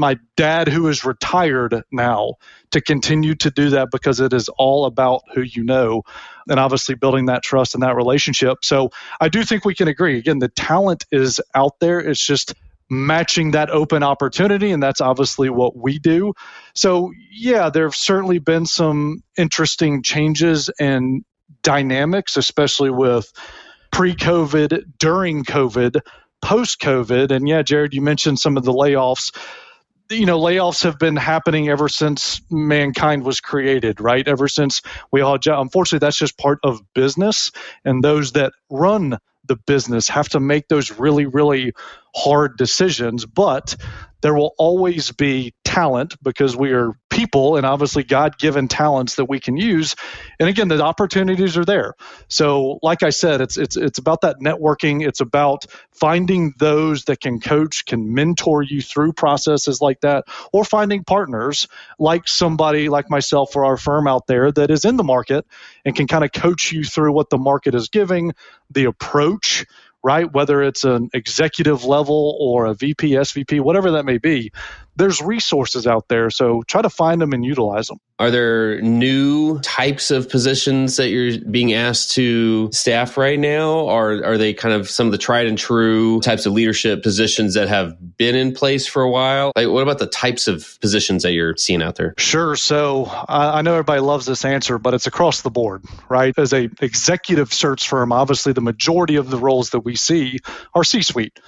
my 0.00 0.18
dad, 0.36 0.66
who 0.66 0.88
is 0.88 1.04
retired 1.04 1.82
now, 1.92 2.34
to 2.72 2.80
continue 2.80 3.34
to 3.36 3.50
do 3.50 3.70
that 3.70 3.88
because 3.92 4.18
it 4.18 4.32
is 4.32 4.48
all 4.48 4.86
about 4.86 5.22
who 5.34 5.42
you 5.42 5.62
know 5.62 6.02
and 6.48 6.58
obviously 6.58 6.94
building 6.94 7.26
that 7.26 7.42
trust 7.42 7.74
and 7.74 7.82
that 7.82 7.94
relationship. 7.94 8.64
So 8.64 8.90
I 9.20 9.28
do 9.28 9.44
think 9.44 9.64
we 9.64 9.74
can 9.74 9.86
agree. 9.86 10.18
Again, 10.18 10.38
the 10.38 10.48
talent 10.48 11.04
is 11.12 11.40
out 11.54 11.78
there. 11.80 12.00
It's 12.00 12.24
just 12.24 12.54
matching 12.90 13.52
that 13.52 13.70
open 13.70 14.02
opportunity 14.02 14.72
and 14.72 14.82
that's 14.82 15.00
obviously 15.00 15.48
what 15.48 15.76
we 15.76 16.00
do 16.00 16.34
so 16.74 17.12
yeah 17.30 17.70
there 17.70 17.84
have 17.84 17.94
certainly 17.94 18.40
been 18.40 18.66
some 18.66 19.22
interesting 19.38 20.02
changes 20.02 20.68
and 20.80 21.24
dynamics 21.62 22.36
especially 22.36 22.90
with 22.90 23.32
pre-covid 23.92 24.82
during 24.98 25.44
covid 25.44 26.00
post-covid 26.42 27.30
and 27.30 27.48
yeah 27.48 27.62
jared 27.62 27.94
you 27.94 28.02
mentioned 28.02 28.40
some 28.40 28.56
of 28.56 28.64
the 28.64 28.72
layoffs 28.72 29.32
you 30.10 30.26
know 30.26 30.38
layoffs 30.38 30.82
have 30.82 30.98
been 30.98 31.16
happening 31.16 31.68
ever 31.68 31.88
since 31.88 32.40
mankind 32.50 33.24
was 33.24 33.40
created 33.40 34.00
right? 34.00 34.26
Ever 34.26 34.48
since 34.48 34.82
we 35.12 35.20
all 35.20 35.38
unfortunately 35.46 36.04
that's 36.04 36.18
just 36.18 36.38
part 36.38 36.58
of 36.64 36.80
business 36.94 37.52
and 37.84 38.02
those 38.02 38.32
that 38.32 38.52
run 38.70 39.18
the 39.44 39.56
business 39.56 40.08
have 40.08 40.28
to 40.30 40.40
make 40.40 40.68
those 40.68 40.92
really 40.98 41.26
really 41.26 41.72
hard 42.14 42.56
decisions 42.56 43.26
but 43.26 43.76
there 44.22 44.34
will 44.34 44.54
always 44.58 45.12
be 45.12 45.54
talent 45.64 46.16
because 46.22 46.56
we 46.56 46.72
are 46.72 46.92
people 47.08 47.56
and 47.56 47.64
obviously 47.64 48.02
God 48.02 48.38
given 48.38 48.68
talents 48.68 49.16
that 49.16 49.26
we 49.26 49.40
can 49.40 49.56
use. 49.56 49.96
And 50.38 50.48
again, 50.48 50.68
the 50.68 50.82
opportunities 50.82 51.56
are 51.56 51.64
there. 51.64 51.94
So, 52.28 52.78
like 52.82 53.02
I 53.02 53.10
said, 53.10 53.40
it's 53.40 53.56
it's 53.56 53.76
it's 53.76 53.98
about 53.98 54.22
that 54.22 54.36
networking. 54.40 55.06
It's 55.06 55.20
about 55.20 55.66
finding 55.92 56.54
those 56.58 57.04
that 57.04 57.20
can 57.20 57.40
coach, 57.40 57.84
can 57.86 58.14
mentor 58.14 58.62
you 58.62 58.82
through 58.82 59.12
processes 59.12 59.80
like 59.80 60.00
that, 60.00 60.24
or 60.52 60.64
finding 60.64 61.04
partners 61.04 61.68
like 61.98 62.28
somebody 62.28 62.88
like 62.88 63.10
myself 63.10 63.56
or 63.56 63.64
our 63.64 63.76
firm 63.76 64.06
out 64.06 64.26
there 64.26 64.50
that 64.52 64.70
is 64.70 64.84
in 64.84 64.96
the 64.96 65.04
market 65.04 65.46
and 65.84 65.94
can 65.96 66.06
kind 66.06 66.24
of 66.24 66.32
coach 66.32 66.72
you 66.72 66.84
through 66.84 67.12
what 67.12 67.30
the 67.30 67.38
market 67.38 67.74
is 67.74 67.88
giving, 67.88 68.32
the 68.70 68.84
approach 68.84 69.66
right? 70.02 70.30
Whether 70.32 70.62
it's 70.62 70.84
an 70.84 71.10
executive 71.12 71.84
level 71.84 72.36
or 72.40 72.66
a 72.66 72.74
VP, 72.74 73.12
SVP, 73.12 73.60
whatever 73.60 73.92
that 73.92 74.04
may 74.04 74.18
be, 74.18 74.52
there's 75.00 75.20
resources 75.20 75.86
out 75.86 76.08
there. 76.08 76.30
So 76.30 76.62
try 76.66 76.82
to 76.82 76.90
find 76.90 77.20
them 77.20 77.32
and 77.32 77.44
utilize 77.44 77.88
them. 77.88 77.98
Are 78.18 78.30
there 78.30 78.80
new 78.82 79.58
types 79.60 80.10
of 80.10 80.28
positions 80.28 80.96
that 80.96 81.08
you're 81.08 81.40
being 81.50 81.72
asked 81.72 82.12
to 82.12 82.70
staff 82.70 83.16
right 83.16 83.38
now? 83.38 83.72
Or 83.72 84.22
are 84.24 84.36
they 84.36 84.52
kind 84.52 84.74
of 84.74 84.90
some 84.90 85.06
of 85.06 85.12
the 85.12 85.18
tried 85.18 85.46
and 85.46 85.56
true 85.56 86.20
types 86.20 86.44
of 86.44 86.52
leadership 86.52 87.02
positions 87.02 87.54
that 87.54 87.68
have 87.68 88.16
been 88.18 88.34
in 88.34 88.52
place 88.52 88.86
for 88.86 89.02
a 89.02 89.10
while? 89.10 89.52
Like, 89.56 89.68
what 89.68 89.82
about 89.82 89.98
the 89.98 90.06
types 90.06 90.48
of 90.48 90.78
positions 90.80 91.22
that 91.22 91.32
you're 91.32 91.56
seeing 91.56 91.82
out 91.82 91.96
there? 91.96 92.14
Sure. 92.18 92.56
So 92.56 93.06
I 93.28 93.62
know 93.62 93.72
everybody 93.72 94.02
loves 94.02 94.26
this 94.26 94.44
answer, 94.44 94.78
but 94.78 94.92
it's 94.92 95.06
across 95.06 95.40
the 95.40 95.50
board, 95.50 95.82
right? 96.10 96.38
As 96.38 96.52
a 96.52 96.68
executive 96.82 97.54
search 97.54 97.88
firm, 97.88 98.12
obviously 98.12 98.52
the 98.52 98.60
majority 98.60 99.16
of 99.16 99.30
the 99.30 99.38
roles 99.38 99.70
that 99.70 99.80
we 99.80 99.96
see 99.96 100.40
are 100.74 100.84
C-suite. 100.84 101.40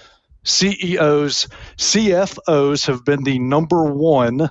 CEOs, 0.45 1.49
CFOs 1.77 2.87
have 2.87 3.05
been 3.05 3.23
the 3.23 3.39
number 3.39 3.85
one 3.85 4.51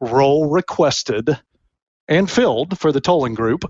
role 0.00 0.50
requested 0.50 1.38
and 2.08 2.30
filled 2.30 2.78
for 2.78 2.92
the 2.92 3.00
Tolan 3.00 3.34
group. 3.34 3.64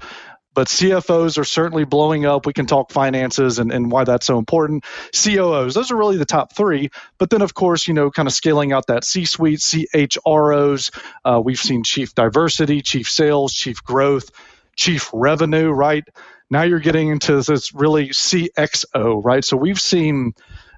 But 0.54 0.68
CFOs 0.68 1.36
are 1.36 1.44
certainly 1.44 1.84
blowing 1.84 2.24
up. 2.24 2.46
We 2.46 2.54
can 2.54 2.64
talk 2.64 2.90
finances 2.90 3.58
and, 3.58 3.70
and 3.70 3.90
why 3.92 4.04
that's 4.04 4.24
so 4.24 4.38
important. 4.38 4.86
COOs, 5.12 5.74
those 5.74 5.90
are 5.90 5.96
really 5.96 6.16
the 6.16 6.24
top 6.24 6.56
three. 6.56 6.88
But 7.18 7.28
then, 7.28 7.42
of 7.42 7.52
course, 7.52 7.86
you 7.86 7.92
know, 7.92 8.10
kind 8.10 8.26
of 8.26 8.32
scaling 8.32 8.72
out 8.72 8.86
that 8.86 9.04
C 9.04 9.26
suite, 9.26 9.58
CHROs. 9.58 10.98
Uh, 11.26 11.42
we've 11.44 11.58
seen 11.58 11.82
chief 11.84 12.14
diversity, 12.14 12.80
chief 12.80 13.10
sales, 13.10 13.52
chief 13.52 13.84
growth, 13.84 14.30
chief 14.74 15.10
revenue, 15.12 15.70
right? 15.70 16.04
Now 16.48 16.62
you're 16.62 16.80
getting 16.80 17.08
into 17.08 17.42
this 17.42 17.74
really 17.74 18.08
CXO, 18.08 19.22
right? 19.22 19.44
So 19.44 19.58
we've 19.58 19.80
seen 19.80 20.32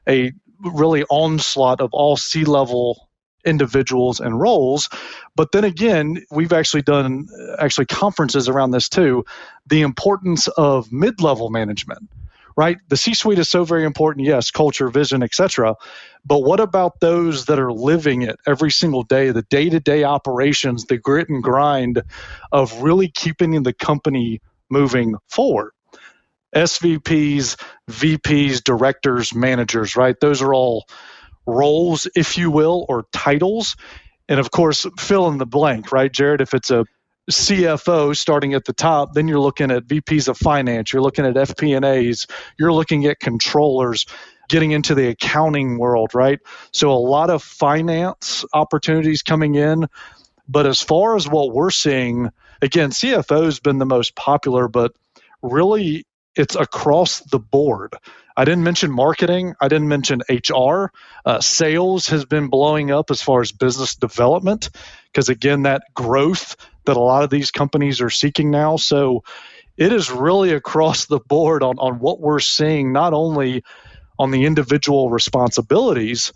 a 0.08 0.32
really 0.60 1.04
onslaught 1.04 1.80
of 1.80 1.90
all 1.92 2.16
C 2.16 2.44
level 2.44 3.08
individuals 3.44 4.20
and 4.20 4.38
roles. 4.38 4.88
But 5.36 5.52
then 5.52 5.64
again, 5.64 6.24
we've 6.30 6.52
actually 6.52 6.82
done 6.82 7.28
actually 7.58 7.86
conferences 7.86 8.48
around 8.48 8.72
this 8.72 8.88
too. 8.88 9.24
The 9.66 9.82
importance 9.82 10.48
of 10.48 10.92
mid 10.92 11.20
level 11.20 11.50
management. 11.50 12.08
Right, 12.56 12.78
the 12.88 12.96
C-suite 12.96 13.38
is 13.38 13.48
so 13.48 13.62
very 13.62 13.84
important. 13.84 14.26
Yes, 14.26 14.50
culture, 14.50 14.88
vision, 14.88 15.22
etc. 15.22 15.76
But 16.24 16.42
what 16.42 16.58
about 16.58 16.98
those 16.98 17.44
that 17.44 17.60
are 17.60 17.72
living 17.72 18.22
it 18.22 18.40
every 18.48 18.72
single 18.72 19.04
day? 19.04 19.30
The 19.30 19.42
day-to-day 19.42 20.02
operations, 20.02 20.86
the 20.86 20.98
grit 20.98 21.28
and 21.28 21.40
grind 21.40 22.02
of 22.50 22.82
really 22.82 23.12
keeping 23.14 23.62
the 23.62 23.72
company 23.72 24.40
moving 24.70 25.14
forward. 25.28 25.70
SVPs, 26.54 27.56
VPs, 27.90 28.62
directors, 28.64 29.34
managers, 29.34 29.96
right? 29.96 30.16
Those 30.20 30.42
are 30.42 30.54
all 30.54 30.86
roles, 31.46 32.06
if 32.14 32.38
you 32.38 32.50
will, 32.50 32.86
or 32.88 33.06
titles. 33.12 33.76
And 34.28 34.38
of 34.40 34.50
course, 34.50 34.86
fill 34.98 35.28
in 35.28 35.38
the 35.38 35.46
blank, 35.46 35.92
right, 35.92 36.12
Jared? 36.12 36.40
If 36.40 36.54
it's 36.54 36.70
a 36.70 36.84
CFO 37.30 38.16
starting 38.16 38.54
at 38.54 38.64
the 38.64 38.72
top, 38.72 39.12
then 39.14 39.28
you're 39.28 39.40
looking 39.40 39.70
at 39.70 39.86
VPs 39.86 40.28
of 40.28 40.38
finance, 40.38 40.92
you're 40.92 41.02
looking 41.02 41.26
at 41.26 41.34
FP&As, 41.34 42.26
you're 42.58 42.72
looking 42.72 43.06
at 43.06 43.20
controllers, 43.20 44.06
getting 44.48 44.72
into 44.72 44.94
the 44.94 45.08
accounting 45.08 45.78
world, 45.78 46.14
right? 46.14 46.38
So 46.72 46.90
a 46.90 46.94
lot 46.94 47.28
of 47.30 47.42
finance 47.42 48.44
opportunities 48.54 49.22
coming 49.22 49.54
in. 49.56 49.86
But 50.48 50.66
as 50.66 50.80
far 50.80 51.16
as 51.16 51.28
what 51.28 51.52
we're 51.52 51.70
seeing, 51.70 52.30
again, 52.62 52.90
CFO 52.90 53.44
has 53.44 53.60
been 53.60 53.76
the 53.78 53.84
most 53.84 54.16
popular, 54.16 54.66
but 54.66 54.92
really 55.42 56.06
it's 56.36 56.54
across 56.54 57.20
the 57.20 57.38
board. 57.38 57.94
I 58.36 58.44
didn't 58.44 58.62
mention 58.62 58.92
marketing. 58.92 59.54
I 59.60 59.66
didn't 59.66 59.88
mention 59.88 60.22
HR. 60.28 60.92
Uh, 61.24 61.40
sales 61.40 62.06
has 62.08 62.24
been 62.24 62.48
blowing 62.48 62.92
up 62.92 63.10
as 63.10 63.20
far 63.20 63.40
as 63.40 63.50
business 63.50 63.96
development 63.96 64.70
because, 65.12 65.28
again, 65.28 65.62
that 65.62 65.82
growth 65.92 66.54
that 66.84 66.96
a 66.96 67.00
lot 67.00 67.24
of 67.24 67.30
these 67.30 67.50
companies 67.50 68.00
are 68.00 68.10
seeking 68.10 68.52
now. 68.52 68.76
So 68.76 69.24
it 69.76 69.92
is 69.92 70.10
really 70.10 70.52
across 70.52 71.06
the 71.06 71.18
board 71.18 71.64
on, 71.64 71.78
on 71.78 71.98
what 71.98 72.20
we're 72.20 72.38
seeing, 72.38 72.92
not 72.92 73.12
only 73.12 73.64
on 74.18 74.30
the 74.30 74.44
individual 74.44 75.10
responsibilities, 75.10 76.32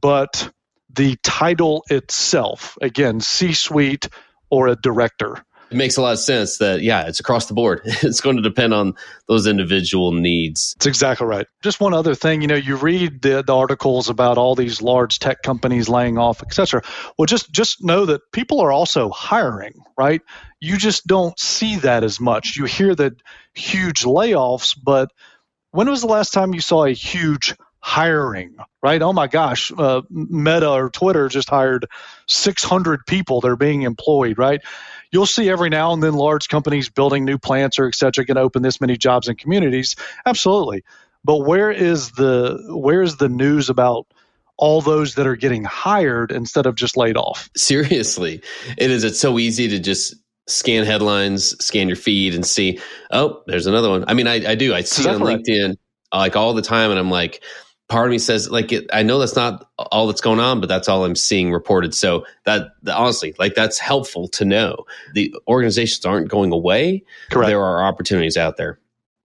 but 0.00 0.50
the 0.92 1.16
title 1.22 1.84
itself. 1.88 2.76
Again, 2.82 3.20
C 3.20 3.52
suite 3.52 4.08
or 4.50 4.68
a 4.68 4.76
director 4.76 5.44
it 5.74 5.76
makes 5.76 5.96
a 5.96 6.02
lot 6.02 6.12
of 6.12 6.20
sense 6.20 6.58
that 6.58 6.82
yeah 6.82 7.06
it's 7.06 7.18
across 7.18 7.46
the 7.46 7.54
board 7.54 7.80
it's 7.84 8.20
going 8.20 8.36
to 8.36 8.42
depend 8.42 8.72
on 8.72 8.94
those 9.26 9.46
individual 9.46 10.12
needs 10.12 10.74
that's 10.74 10.86
exactly 10.86 11.26
right 11.26 11.46
just 11.62 11.80
one 11.80 11.92
other 11.92 12.14
thing 12.14 12.40
you 12.40 12.46
know 12.46 12.54
you 12.54 12.76
read 12.76 13.20
the, 13.22 13.42
the 13.42 13.54
articles 13.54 14.08
about 14.08 14.38
all 14.38 14.54
these 14.54 14.80
large 14.80 15.18
tech 15.18 15.42
companies 15.42 15.88
laying 15.88 16.16
off 16.16 16.42
etc 16.42 16.80
well 17.18 17.26
just 17.26 17.50
just 17.50 17.82
know 17.82 18.06
that 18.06 18.20
people 18.32 18.60
are 18.60 18.70
also 18.70 19.10
hiring 19.10 19.74
right 19.98 20.22
you 20.60 20.78
just 20.78 21.06
don't 21.06 21.38
see 21.40 21.76
that 21.76 22.04
as 22.04 22.20
much 22.20 22.56
you 22.56 22.64
hear 22.64 22.94
the 22.94 23.14
huge 23.54 24.04
layoffs 24.04 24.78
but 24.80 25.10
when 25.72 25.90
was 25.90 26.02
the 26.02 26.06
last 26.06 26.32
time 26.32 26.54
you 26.54 26.60
saw 26.60 26.84
a 26.84 26.92
huge 26.92 27.54
hiring, 27.84 28.56
right? 28.82 29.02
Oh 29.02 29.12
my 29.12 29.26
gosh, 29.26 29.70
uh, 29.76 30.00
Meta 30.08 30.70
or 30.70 30.88
Twitter 30.88 31.28
just 31.28 31.50
hired 31.50 31.86
600 32.28 33.04
people. 33.06 33.42
They're 33.42 33.56
being 33.56 33.82
employed, 33.82 34.38
right? 34.38 34.62
You'll 35.14 35.26
see 35.26 35.48
every 35.48 35.70
now 35.70 35.92
and 35.92 36.02
then 36.02 36.14
large 36.14 36.48
companies 36.48 36.90
building 36.90 37.24
new 37.24 37.38
plants 37.38 37.78
or 37.78 37.86
et 37.86 37.94
cetera 37.94 38.24
going 38.24 38.34
to 38.34 38.40
open 38.40 38.62
this 38.62 38.80
many 38.80 38.96
jobs 38.96 39.28
in 39.28 39.36
communities. 39.36 39.94
Absolutely. 40.26 40.82
But 41.22 41.38
where 41.46 41.70
is 41.70 42.10
the 42.10 42.60
where 42.70 43.00
is 43.00 43.18
the 43.18 43.28
news 43.28 43.70
about 43.70 44.08
all 44.56 44.80
those 44.80 45.14
that 45.14 45.24
are 45.24 45.36
getting 45.36 45.62
hired 45.62 46.32
instead 46.32 46.66
of 46.66 46.74
just 46.74 46.96
laid 46.96 47.16
off? 47.16 47.48
Seriously, 47.56 48.42
it 48.76 48.90
is. 48.90 49.04
It's 49.04 49.20
so 49.20 49.38
easy 49.38 49.68
to 49.68 49.78
just 49.78 50.16
scan 50.48 50.84
headlines, 50.84 51.56
scan 51.64 51.86
your 51.86 51.96
feed, 51.96 52.34
and 52.34 52.44
see. 52.44 52.80
Oh, 53.12 53.40
there's 53.46 53.68
another 53.68 53.90
one. 53.90 54.04
I 54.08 54.14
mean, 54.14 54.26
I, 54.26 54.50
I 54.50 54.54
do. 54.56 54.74
I 54.74 54.80
see 54.80 55.08
it 55.08 55.14
on? 55.14 55.20
LinkedIn 55.20 55.76
like 56.12 56.34
all 56.34 56.54
the 56.54 56.62
time, 56.62 56.90
and 56.90 56.98
I'm 56.98 57.10
like, 57.10 57.40
part 57.88 58.06
of 58.06 58.10
me 58.10 58.18
says 58.18 58.50
like 58.50 58.72
it, 58.72 58.86
i 58.92 59.02
know 59.02 59.18
that's 59.18 59.36
not 59.36 59.68
all 59.76 60.06
that's 60.06 60.20
going 60.20 60.40
on 60.40 60.60
but 60.60 60.68
that's 60.68 60.88
all 60.88 61.04
i'm 61.04 61.16
seeing 61.16 61.52
reported. 61.52 61.94
So 61.94 62.24
that, 62.44 62.68
honestly 62.92 63.34
like 63.38 63.54
that's 63.54 63.78
helpful 63.78 64.28
to 64.28 64.44
know. 64.44 64.84
The 65.14 65.34
organizations 65.48 66.04
aren't 66.04 66.28
going 66.28 66.52
away. 66.52 67.04
Correct. 67.30 67.48
there 67.48 67.62
are 67.62 67.84
opportunities 67.84 68.36
out 68.36 68.56
there. 68.56 68.78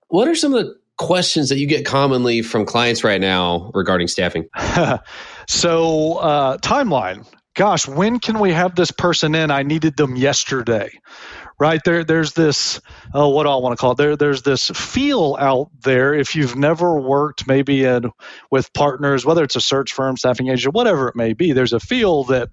What 0.07 0.27
are 0.27 0.35
some 0.35 0.53
of 0.53 0.65
the 0.65 0.75
questions 0.97 1.49
that 1.49 1.57
you 1.57 1.67
get 1.67 1.85
commonly 1.85 2.41
from 2.41 2.65
clients 2.65 3.03
right 3.03 3.21
now 3.21 3.71
regarding 3.73 4.07
staffing? 4.07 4.49
So 5.49 6.17
uh, 6.17 6.57
timeline. 6.59 7.25
Gosh 7.55 7.87
when 7.87 8.19
can 8.19 8.39
we 8.39 8.51
have 8.51 8.75
this 8.75 8.91
person 8.91 9.33
in? 9.33 9.49
I 9.49 9.63
needed 9.63 9.97
them 9.97 10.15
yesterday 10.15 10.91
right? 11.59 11.81
There 11.83 12.03
there's 12.03 12.33
this 12.33 12.81
oh, 13.13 13.29
what 13.29 13.43
do 13.43 13.49
I 13.49 13.57
want 13.57 13.77
to 13.77 13.81
call 13.81 13.91
it? 13.91 13.97
There 13.97 14.15
there's 14.15 14.41
this 14.41 14.69
feel 14.69 15.37
out 15.39 15.69
there. 15.81 16.13
If 16.13 16.35
you've 16.35 16.55
never 16.55 16.99
worked 16.99 17.47
maybe 17.47 17.83
in 17.85 18.11
with 18.51 18.73
partners 18.73 19.25
whether 19.25 19.43
it's 19.43 19.55
a 19.55 19.61
search 19.61 19.93
firm 19.93 20.17
staffing 20.17 20.49
agent 20.49 20.73
whatever 20.73 21.07
it 21.07 21.15
may 21.15 21.33
be 21.33 21.51
there's 21.53 21.73
a 21.73 21.79
feel 21.79 22.25
that 22.25 22.49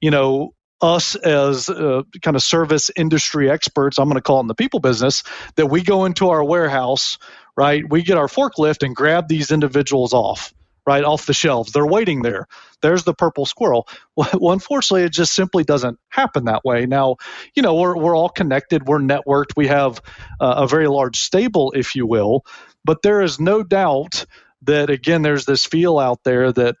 you 0.00 0.10
know 0.10 0.54
us 0.80 1.14
as 1.14 1.68
uh, 1.68 2.02
kind 2.22 2.36
of 2.36 2.42
service 2.42 2.90
industry 2.96 3.50
experts 3.50 3.98
i'm 3.98 4.06
going 4.06 4.14
to 4.14 4.22
call 4.22 4.40
in 4.40 4.46
the 4.46 4.54
people 4.54 4.80
business 4.80 5.22
that 5.56 5.66
we 5.66 5.82
go 5.82 6.06
into 6.06 6.30
our 6.30 6.42
warehouse 6.42 7.18
right? 7.56 7.84
We 7.88 8.02
get 8.02 8.16
our 8.16 8.26
forklift 8.26 8.82
and 8.84 8.96
grab 8.96 9.28
these 9.28 9.50
individuals 9.50 10.14
off 10.14 10.54
right 10.90 11.04
off 11.04 11.26
the 11.26 11.32
shelves. 11.32 11.70
They're 11.70 11.86
waiting 11.86 12.22
there. 12.22 12.48
There's 12.82 13.04
the 13.04 13.14
purple 13.14 13.46
squirrel. 13.46 13.86
Well, 14.16 14.28
unfortunately, 14.52 15.04
it 15.04 15.12
just 15.12 15.32
simply 15.32 15.62
doesn't 15.62 16.00
happen 16.08 16.46
that 16.46 16.64
way. 16.64 16.86
Now, 16.86 17.16
you 17.54 17.62
know, 17.62 17.76
we're, 17.76 17.96
we're 17.96 18.16
all 18.16 18.28
connected, 18.28 18.88
we're 18.88 18.98
networked, 18.98 19.52
we 19.56 19.68
have 19.68 20.02
uh, 20.40 20.54
a 20.58 20.66
very 20.66 20.88
large 20.88 21.20
stable, 21.20 21.72
if 21.76 21.94
you 21.94 22.06
will. 22.06 22.44
But 22.84 23.02
there 23.02 23.22
is 23.22 23.38
no 23.38 23.62
doubt 23.62 24.26
that, 24.62 24.90
again, 24.90 25.22
there's 25.22 25.44
this 25.44 25.64
feel 25.64 25.98
out 26.00 26.24
there 26.24 26.52
that, 26.52 26.74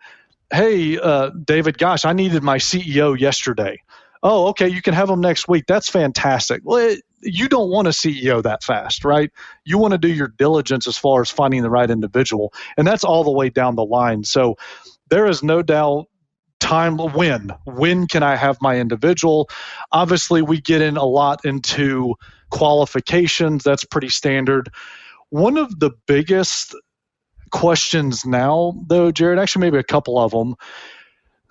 hey, 0.52 0.98
uh, 0.98 1.30
David, 1.30 1.78
gosh, 1.78 2.04
I 2.04 2.12
needed 2.12 2.42
my 2.42 2.58
CEO 2.58 3.18
yesterday. 3.18 3.80
Oh, 4.22 4.48
okay, 4.48 4.68
you 4.68 4.82
can 4.82 4.94
have 4.94 5.08
them 5.08 5.20
next 5.20 5.48
week. 5.48 5.64
That's 5.66 5.88
fantastic. 5.88 6.60
Well, 6.64 6.78
it, 6.78 7.02
you 7.22 7.48
don't 7.48 7.70
want 7.70 7.88
a 7.88 7.92
CEO 7.92 8.42
that 8.42 8.62
fast, 8.62 9.04
right? 9.04 9.30
You 9.64 9.78
want 9.78 9.92
to 9.92 9.98
do 9.98 10.08
your 10.12 10.28
diligence 10.28 10.86
as 10.86 10.98
far 10.98 11.22
as 11.22 11.30
finding 11.30 11.62
the 11.62 11.70
right 11.70 11.90
individual, 11.90 12.52
and 12.76 12.86
that's 12.86 13.04
all 13.04 13.24
the 13.24 13.30
way 13.30 13.48
down 13.48 13.76
the 13.76 13.84
line. 13.84 14.24
So 14.24 14.56
there 15.08 15.26
is 15.26 15.42
no 15.42 15.62
doubt 15.62 16.06
time 16.60 16.98
when 16.98 17.50
when 17.64 18.06
can 18.06 18.22
i 18.22 18.36
have 18.36 18.58
my 18.60 18.78
individual 18.78 19.48
obviously 19.90 20.42
we 20.42 20.60
get 20.60 20.82
in 20.82 20.98
a 20.98 21.04
lot 21.04 21.40
into 21.44 22.14
qualifications 22.50 23.64
that's 23.64 23.84
pretty 23.84 24.10
standard 24.10 24.68
one 25.30 25.56
of 25.56 25.80
the 25.80 25.90
biggest 26.06 26.76
questions 27.50 28.26
now 28.26 28.74
though 28.86 29.10
jared 29.10 29.38
actually 29.38 29.62
maybe 29.62 29.78
a 29.78 29.82
couple 29.82 30.18
of 30.18 30.30
them 30.32 30.54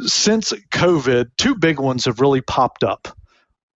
since 0.02 0.52
covid 0.72 1.30
two 1.38 1.56
big 1.56 1.80
ones 1.80 2.06
have 2.06 2.20
really 2.20 2.42
popped 2.42 2.84
up 2.84 3.08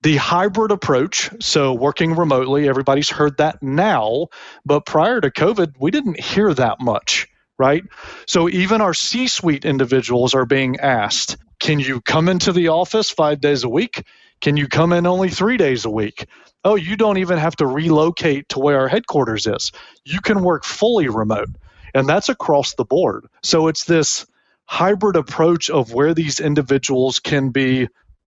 the 0.02 0.16
hybrid 0.16 0.70
approach, 0.70 1.30
so 1.40 1.74
working 1.74 2.16
remotely, 2.16 2.66
everybody's 2.68 3.10
heard 3.10 3.36
that 3.36 3.62
now, 3.62 4.28
but 4.64 4.86
prior 4.86 5.20
to 5.20 5.30
COVID, 5.30 5.74
we 5.78 5.90
didn't 5.90 6.18
hear 6.18 6.54
that 6.54 6.80
much, 6.80 7.28
right? 7.58 7.84
So 8.26 8.48
even 8.48 8.80
our 8.80 8.94
C 8.94 9.28
suite 9.28 9.66
individuals 9.66 10.34
are 10.34 10.46
being 10.46 10.80
asked 10.80 11.36
can 11.60 11.78
you 11.78 12.00
come 12.00 12.28
into 12.28 12.52
the 12.52 12.68
office 12.68 13.10
five 13.10 13.40
days 13.42 13.64
a 13.64 13.68
week? 13.68 14.04
Can 14.40 14.56
you 14.56 14.66
come 14.66 14.94
in 14.94 15.06
only 15.06 15.28
three 15.28 15.58
days 15.58 15.84
a 15.84 15.90
week? 15.90 16.24
Oh, 16.64 16.74
you 16.74 16.96
don't 16.96 17.18
even 17.18 17.36
have 17.38 17.54
to 17.56 17.66
relocate 17.66 18.48
to 18.50 18.58
where 18.58 18.80
our 18.80 18.88
headquarters 18.88 19.46
is. 19.46 19.70
You 20.06 20.22
can 20.22 20.42
work 20.42 20.64
fully 20.64 21.08
remote. 21.08 21.50
And 21.92 22.08
that's 22.08 22.30
across 22.30 22.74
the 22.74 22.86
board. 22.86 23.26
So 23.42 23.68
it's 23.68 23.84
this 23.84 24.24
hybrid 24.70 25.16
approach 25.16 25.68
of 25.68 25.92
where 25.92 26.14
these 26.14 26.38
individuals 26.38 27.18
can 27.18 27.50
be 27.50 27.88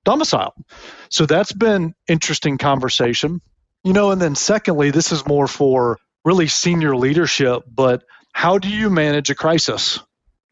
domiciled. 0.03 0.51
So 1.09 1.25
that's 1.25 1.53
been 1.53 1.95
interesting 2.09 2.57
conversation. 2.57 3.39
You 3.85 3.93
know, 3.93 4.11
and 4.11 4.21
then 4.21 4.35
secondly, 4.35 4.91
this 4.91 5.13
is 5.13 5.25
more 5.25 5.47
for 5.47 5.97
really 6.25 6.47
senior 6.47 6.97
leadership, 6.97 7.63
but 7.73 8.03
how 8.33 8.57
do 8.57 8.67
you 8.67 8.89
manage 8.89 9.29
a 9.29 9.35
crisis? 9.35 10.01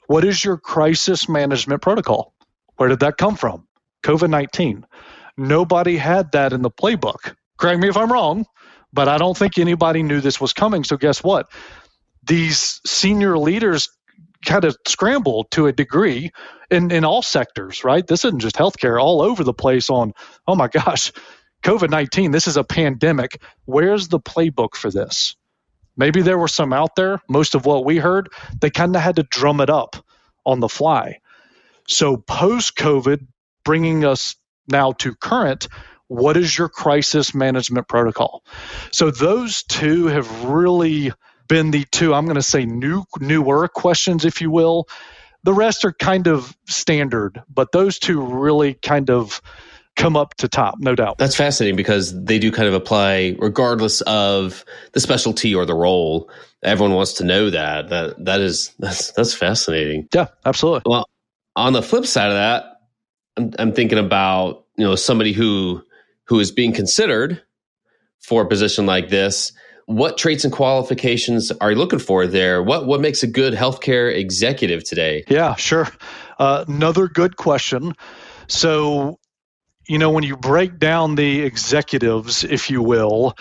What 0.07 0.23
is 0.23 0.41
your 0.41 0.55
crisis 0.55 1.27
management 1.27 1.81
protocol? 1.81 2.33
Where 2.77 2.87
did 2.87 3.01
that 3.01 3.17
come 3.17 3.35
from? 3.35 3.67
COVID 4.05 4.29
19. 4.29 4.85
Nobody 5.35 5.97
had 5.97 6.31
that 6.31 6.53
in 6.53 6.61
the 6.61 6.71
playbook. 6.71 7.35
Correct 7.57 7.81
me 7.81 7.89
if 7.89 7.97
I'm 7.97 8.11
wrong, 8.11 8.45
but 8.93 9.09
I 9.09 9.17
don't 9.17 9.37
think 9.37 9.57
anybody 9.57 10.01
knew 10.01 10.21
this 10.21 10.39
was 10.39 10.53
coming. 10.53 10.85
So, 10.85 10.95
guess 10.95 11.21
what? 11.21 11.51
These 12.25 12.79
senior 12.85 13.37
leaders 13.37 13.89
kind 14.45 14.65
of 14.65 14.77
scrambled 14.87 15.51
to 15.51 15.67
a 15.67 15.71
degree 15.71 16.31
in, 16.69 16.91
in 16.91 17.05
all 17.05 17.21
sectors, 17.21 17.83
right? 17.83 18.05
This 18.05 18.25
isn't 18.25 18.39
just 18.39 18.55
healthcare, 18.55 19.01
all 19.01 19.21
over 19.21 19.43
the 19.43 19.53
place 19.53 19.89
on, 19.89 20.13
oh 20.47 20.55
my 20.55 20.67
gosh, 20.67 21.11
COVID 21.63 21.89
19, 21.89 22.31
this 22.31 22.47
is 22.47 22.57
a 22.57 22.63
pandemic. 22.63 23.41
Where's 23.65 24.09
the 24.09 24.19
playbook 24.19 24.75
for 24.75 24.91
this? 24.91 25.35
Maybe 25.95 26.21
there 26.21 26.37
were 26.37 26.47
some 26.47 26.73
out 26.73 26.95
there. 26.95 27.21
Most 27.29 27.55
of 27.55 27.65
what 27.65 27.85
we 27.85 27.97
heard, 27.97 28.29
they 28.59 28.69
kind 28.69 28.95
of 28.95 29.01
had 29.01 29.15
to 29.17 29.23
drum 29.23 29.61
it 29.61 29.69
up 29.69 29.95
on 30.45 30.59
the 30.59 30.69
fly. 30.69 31.19
So, 31.87 32.17
post 32.17 32.75
COVID, 32.75 33.27
bringing 33.63 34.03
us 34.03 34.35
now 34.67 34.93
to 34.93 35.15
current, 35.15 35.67
what 36.07 36.37
is 36.37 36.57
your 36.57 36.69
crisis 36.69 37.33
management 37.35 37.87
protocol? 37.87 38.43
So, 38.91 39.11
those 39.11 39.63
two 39.63 40.07
have 40.07 40.45
really 40.45 41.13
been 41.47 41.71
the 41.71 41.85
two 41.91 42.13
I'm 42.13 42.25
going 42.25 42.35
to 42.35 42.41
say 42.41 42.65
new 42.65 43.03
newer 43.19 43.67
questions, 43.67 44.25
if 44.25 44.41
you 44.41 44.49
will. 44.51 44.87
The 45.43 45.53
rest 45.53 45.83
are 45.83 45.91
kind 45.91 46.27
of 46.27 46.55
standard, 46.67 47.41
but 47.53 47.71
those 47.71 47.99
two 47.99 48.21
really 48.21 48.75
kind 48.75 49.09
of 49.09 49.41
come 49.95 50.15
up 50.15 50.35
to 50.35 50.47
top, 50.47 50.75
no 50.79 50.95
doubt. 50.95 51.17
That's 51.17 51.35
fascinating 51.35 51.75
because 51.75 52.23
they 52.23 52.39
do 52.39 52.51
kind 52.51 52.67
of 52.67 52.73
apply 52.73 53.35
regardless 53.39 54.01
of 54.01 54.63
the 54.93 54.99
specialty 54.99 55.53
or 55.53 55.65
the 55.65 55.75
role. 55.75 56.29
Everyone 56.63 56.95
wants 56.95 57.13
to 57.13 57.25
know 57.25 57.49
that. 57.49 57.89
That 57.89 58.23
that 58.25 58.41
is 58.41 58.73
that's 58.79 59.11
that's 59.11 59.33
fascinating. 59.33 60.07
Yeah, 60.13 60.27
absolutely. 60.45 60.83
Well, 60.85 61.07
on 61.55 61.73
the 61.73 61.81
flip 61.81 62.05
side 62.05 62.29
of 62.29 62.35
that, 62.35 62.81
I'm, 63.37 63.51
I'm 63.59 63.73
thinking 63.73 63.99
about 63.99 64.65
you 64.77 64.85
know 64.85 64.95
somebody 64.95 65.33
who 65.33 65.83
who 66.25 66.39
is 66.39 66.51
being 66.51 66.73
considered 66.73 67.41
for 68.19 68.43
a 68.43 68.47
position 68.47 68.85
like 68.85 69.09
this 69.09 69.51
what 69.85 70.17
traits 70.17 70.43
and 70.43 70.53
qualifications 70.53 71.51
are 71.51 71.71
you 71.71 71.77
looking 71.77 71.99
for 71.99 72.27
there? 72.27 72.63
What 72.63 72.85
what 72.85 73.01
makes 73.01 73.23
a 73.23 73.27
good 73.27 73.53
healthcare 73.53 74.13
executive 74.13 74.83
today? 74.83 75.23
Yeah, 75.27 75.55
sure. 75.55 75.89
Uh, 76.39 76.65
another 76.67 77.07
good 77.07 77.37
question. 77.37 77.93
So, 78.47 79.19
you 79.87 79.97
know, 79.97 80.11
when 80.11 80.23
you 80.23 80.37
break 80.37 80.79
down 80.79 81.15
the 81.15 81.41
executives, 81.41 82.43
if 82.43 82.69
you 82.69 82.81
will, 82.81 83.35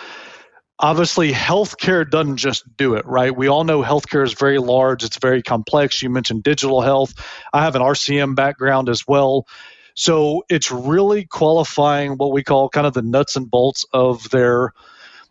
obviously 0.78 1.32
healthcare 1.32 2.08
doesn't 2.08 2.36
just 2.36 2.64
do 2.76 2.94
it, 2.94 3.06
right? 3.06 3.34
We 3.34 3.48
all 3.48 3.64
know 3.64 3.82
healthcare 3.82 4.24
is 4.24 4.34
very 4.34 4.58
large, 4.58 5.04
it's 5.04 5.18
very 5.18 5.42
complex. 5.42 6.02
You 6.02 6.10
mentioned 6.10 6.42
digital 6.42 6.80
health. 6.80 7.14
I 7.52 7.62
have 7.62 7.76
an 7.76 7.82
RCM 7.82 8.34
background 8.34 8.88
as 8.88 9.06
well. 9.06 9.46
So 9.94 10.42
it's 10.48 10.70
really 10.70 11.24
qualifying 11.24 12.12
what 12.12 12.32
we 12.32 12.42
call 12.42 12.68
kind 12.68 12.86
of 12.86 12.94
the 12.94 13.02
nuts 13.02 13.36
and 13.36 13.50
bolts 13.50 13.84
of 13.92 14.28
their 14.30 14.72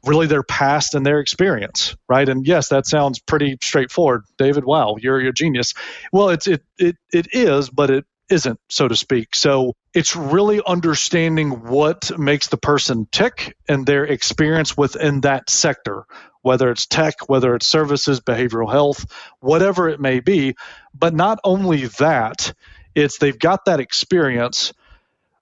really 0.06 0.28
their 0.28 0.44
past 0.44 0.96
and 0.96 1.06
their 1.06 1.20
experience, 1.20 1.96
right? 2.10 2.28
And 2.28 2.46
yes, 2.46 2.70
that 2.70 2.86
sounds 2.86 3.20
pretty 3.20 3.58
straightforward. 3.62 4.24
David, 4.38 4.66
wow, 4.66 4.96
you're 5.00 5.20
a 5.20 5.34
genius. 5.34 5.74
Well, 6.12 6.30
it's 6.30 6.48
it 6.48 6.64
it 6.78 6.96
it 7.14 7.28
is, 7.34 7.70
but 7.70 7.90
it 7.90 8.06
isn't, 8.30 8.60
so 8.70 8.88
to 8.88 8.96
speak. 8.96 9.36
So 9.36 9.74
it's 9.94 10.16
really 10.16 10.62
understanding 10.66 11.64
what 11.68 12.18
makes 12.18 12.48
the 12.48 12.58
person 12.58 13.08
tick 13.12 13.56
and 13.68 13.86
their 13.86 14.06
experience 14.06 14.76
within 14.78 15.22
that 15.22 15.50
sector, 15.50 16.06
whether 16.42 16.72
it's 16.72 16.88
tech, 16.88 17.28
whether 17.28 17.54
it's 17.56 17.68
services, 17.68 18.22
behavioral 18.22 18.72
health, 18.72 19.06
whatever 19.40 19.90
it 19.90 20.00
may 20.00 20.22
be. 20.22 20.56
But 20.94 21.14
not 21.14 21.40
only 21.44 21.88
that, 22.00 22.54
it's 22.96 23.18
they've 23.18 23.38
got 23.38 23.66
that 23.66 23.80
experience 23.82 24.74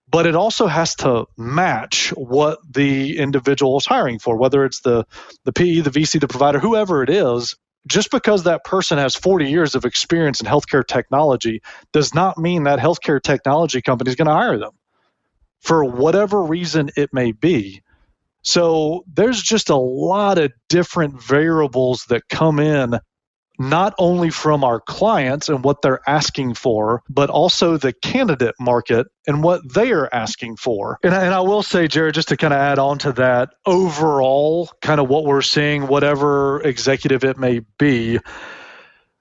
but 0.10 0.26
it 0.26 0.36
also 0.36 0.68
has 0.68 0.96
to 0.96 1.26
match 1.38 2.10
what 2.10 2.60
the 2.70 3.18
individual 3.18 3.78
is 3.78 3.86
hiring 3.86 4.20
for, 4.20 4.38
whether 4.38 4.66
it's 4.66 4.82
the, 4.82 5.06
the 5.44 5.54
PE, 5.54 5.82
the 5.82 5.92
VC, 5.92 6.20
the 6.20 6.28
provider, 6.28 6.60
whoever 6.60 7.04
it 7.04 7.10
is. 7.10 7.56
Just 7.88 8.12
because 8.12 8.44
that 8.44 8.66
person 8.66 8.98
has 8.98 9.16
40 9.16 9.50
years 9.50 9.74
of 9.74 9.86
experience 9.86 10.42
in 10.42 10.48
healthcare 10.48 10.86
technology 10.86 11.62
does 11.94 12.14
not 12.14 12.38
mean 12.38 12.64
that 12.64 12.78
healthcare 12.80 13.22
technology 13.22 13.82
company 13.82 14.10
is 14.10 14.16
going 14.16 14.28
to 14.28 14.34
hire 14.34 14.58
them 14.58 14.72
for 15.62 15.84
whatever 15.86 16.42
reason 16.44 16.90
it 16.96 17.14
may 17.14 17.32
be. 17.32 17.82
So 18.42 19.04
there's 19.14 19.42
just 19.42 19.70
a 19.70 19.76
lot 19.76 20.38
of 20.38 20.52
different 20.70 21.22
variables 21.22 22.06
that 22.10 22.28
come 22.30 22.60
in 22.60 23.00
not 23.60 23.94
only 24.00 24.30
from 24.30 24.64
our 24.64 24.80
clients 24.80 25.50
and 25.50 25.64
what 25.66 25.82
they're 25.82 26.00
asking 26.08 26.54
for, 26.54 27.04
but 27.10 27.30
also 27.30 27.76
the 27.76 27.92
candidate 27.92 28.56
market 28.58 29.08
and 29.28 29.44
what 29.44 29.62
they 29.74 29.92
are 29.92 30.10
asking 30.12 30.56
for. 30.56 30.98
And, 31.04 31.14
and 31.14 31.34
I 31.34 31.42
will 31.42 31.62
say, 31.62 31.90
Jared, 31.90 32.16
just 32.16 32.30
to 32.30 32.38
kind 32.38 32.54
of 32.54 32.60
add 32.60 32.80
on 32.80 33.00
to 33.00 33.12
that, 33.14 33.50
overall, 33.66 34.70
kind 34.82 35.02
of 35.02 35.10
what 35.10 35.26
we're 35.26 35.42
seeing, 35.42 35.88
whatever 35.88 36.62
executive 36.62 37.26
it 37.26 37.38
may 37.38 37.60
be, 37.78 38.20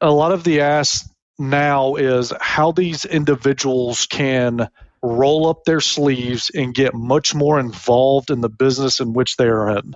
a 0.00 0.10
lot 0.10 0.30
of 0.30 0.44
the 0.44 0.60
ask 0.60 1.10
now 1.36 1.96
is 1.96 2.32
how 2.40 2.70
these 2.70 3.04
individuals 3.04 4.06
can 4.06 4.68
roll 5.02 5.48
up 5.48 5.64
their 5.64 5.80
sleeves 5.80 6.50
and 6.54 6.74
get 6.74 6.94
much 6.94 7.34
more 7.34 7.58
involved 7.58 8.30
in 8.30 8.40
the 8.40 8.48
business 8.48 9.00
in 9.00 9.12
which 9.12 9.36
they 9.36 9.46
are 9.46 9.78
in. 9.78 9.94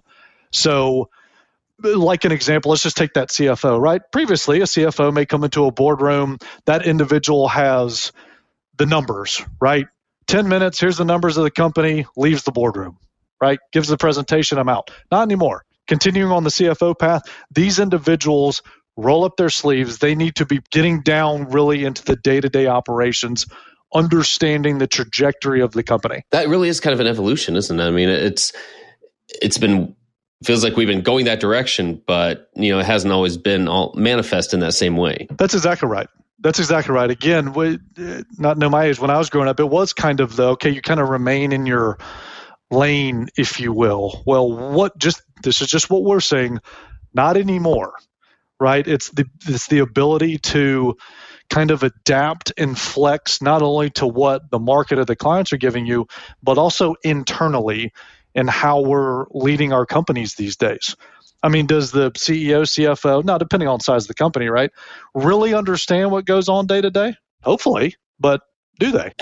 So, 0.50 1.10
like 1.84 2.24
an 2.24 2.32
example, 2.32 2.70
let's 2.70 2.82
just 2.82 2.96
take 2.96 3.14
that 3.14 3.28
CFO, 3.28 3.80
right? 3.80 4.00
Previously, 4.12 4.60
a 4.60 4.64
CFO 4.64 5.12
may 5.12 5.26
come 5.26 5.44
into 5.44 5.66
a 5.66 5.72
boardroom, 5.72 6.38
that 6.66 6.86
individual 6.86 7.48
has 7.48 8.12
the 8.78 8.86
numbers, 8.86 9.42
right? 9.60 9.86
10 10.26 10.48
minutes, 10.48 10.80
here's 10.80 10.96
the 10.96 11.04
numbers 11.04 11.36
of 11.36 11.44
the 11.44 11.50
company, 11.50 12.06
leaves 12.16 12.44
the 12.44 12.52
boardroom, 12.52 12.98
right? 13.40 13.58
Gives 13.72 13.88
the 13.88 13.96
presentation, 13.96 14.58
I'm 14.58 14.68
out. 14.68 14.90
Not 15.10 15.22
anymore. 15.22 15.64
Continuing 15.88 16.30
on 16.30 16.44
the 16.44 16.50
CFO 16.50 16.98
path, 16.98 17.22
these 17.50 17.78
individuals 17.78 18.62
roll 18.96 19.24
up 19.24 19.36
their 19.36 19.50
sleeves. 19.50 19.98
They 19.98 20.14
need 20.14 20.36
to 20.36 20.46
be 20.46 20.60
getting 20.70 21.02
down 21.02 21.50
really 21.50 21.84
into 21.84 22.04
the 22.04 22.16
day 22.16 22.40
to 22.40 22.48
day 22.48 22.66
operations, 22.66 23.46
understanding 23.92 24.78
the 24.78 24.86
trajectory 24.86 25.60
of 25.60 25.72
the 25.72 25.82
company. 25.82 26.22
That 26.30 26.48
really 26.48 26.68
is 26.68 26.80
kind 26.80 26.94
of 26.94 27.00
an 27.00 27.06
evolution, 27.06 27.56
isn't 27.56 27.78
it? 27.78 27.82
I 27.82 27.90
mean, 27.90 28.08
it's 28.08 28.52
it's 29.40 29.58
been 29.58 29.96
feels 30.44 30.64
like 30.64 30.76
we've 30.76 30.88
been 30.88 31.02
going 31.02 31.24
that 31.26 31.40
direction, 31.40 32.02
but 32.06 32.50
you 32.54 32.70
know, 32.72 32.78
it 32.78 32.86
hasn't 32.86 33.12
always 33.12 33.36
been 33.36 33.68
all 33.68 33.92
manifest 33.96 34.54
in 34.54 34.60
that 34.60 34.74
same 34.74 34.96
way. 34.96 35.26
That's 35.30 35.54
exactly 35.54 35.88
right. 35.88 36.08
That's 36.40 36.58
exactly 36.58 36.94
right. 36.94 37.10
Again, 37.10 37.52
we, 37.52 37.78
not 38.38 38.58
know 38.58 38.68
my 38.68 38.84
age 38.84 38.98
when 38.98 39.10
I 39.10 39.18
was 39.18 39.30
growing 39.30 39.48
up, 39.48 39.60
it 39.60 39.68
was 39.68 39.92
kind 39.92 40.20
of 40.20 40.36
the 40.36 40.48
okay, 40.50 40.70
you 40.70 40.82
kind 40.82 41.00
of 41.00 41.08
remain 41.08 41.52
in 41.52 41.66
your 41.66 41.98
lane, 42.70 43.28
if 43.36 43.60
you 43.60 43.72
will. 43.72 44.22
Well, 44.26 44.50
what 44.72 44.98
just 44.98 45.22
this 45.42 45.60
is 45.60 45.68
just 45.68 45.90
what 45.90 46.02
we're 46.02 46.20
saying, 46.20 46.58
not 47.14 47.36
anymore, 47.36 47.92
right? 48.58 48.86
It's 48.86 49.10
the 49.10 49.26
it's 49.46 49.68
the 49.68 49.78
ability 49.78 50.38
to 50.38 50.96
kind 51.48 51.70
of 51.70 51.82
adapt 51.82 52.52
and 52.56 52.78
flex 52.78 53.42
not 53.42 53.62
only 53.62 53.90
to 53.90 54.06
what 54.06 54.50
the 54.50 54.58
market 54.58 54.98
or 54.98 55.04
the 55.04 55.14
clients 55.14 55.52
are 55.52 55.58
giving 55.58 55.86
you, 55.86 56.06
but 56.42 56.58
also 56.58 56.94
internally 57.04 57.92
in 58.34 58.48
how 58.48 58.80
we're 58.80 59.26
leading 59.30 59.72
our 59.72 59.86
companies 59.86 60.34
these 60.34 60.56
days. 60.56 60.96
I 61.42 61.48
mean, 61.48 61.66
does 61.66 61.90
the 61.90 62.12
CEO, 62.12 62.62
CFO, 62.62 63.24
now 63.24 63.36
depending 63.36 63.68
on 63.68 63.80
size 63.80 64.04
of 64.04 64.08
the 64.08 64.14
company, 64.14 64.48
right, 64.48 64.70
really 65.14 65.54
understand 65.54 66.10
what 66.10 66.24
goes 66.24 66.48
on 66.48 66.66
day 66.66 66.80
to 66.80 66.90
day? 66.90 67.16
Hopefully, 67.42 67.96
but 68.20 68.42
do 68.78 68.92
they? 68.92 69.12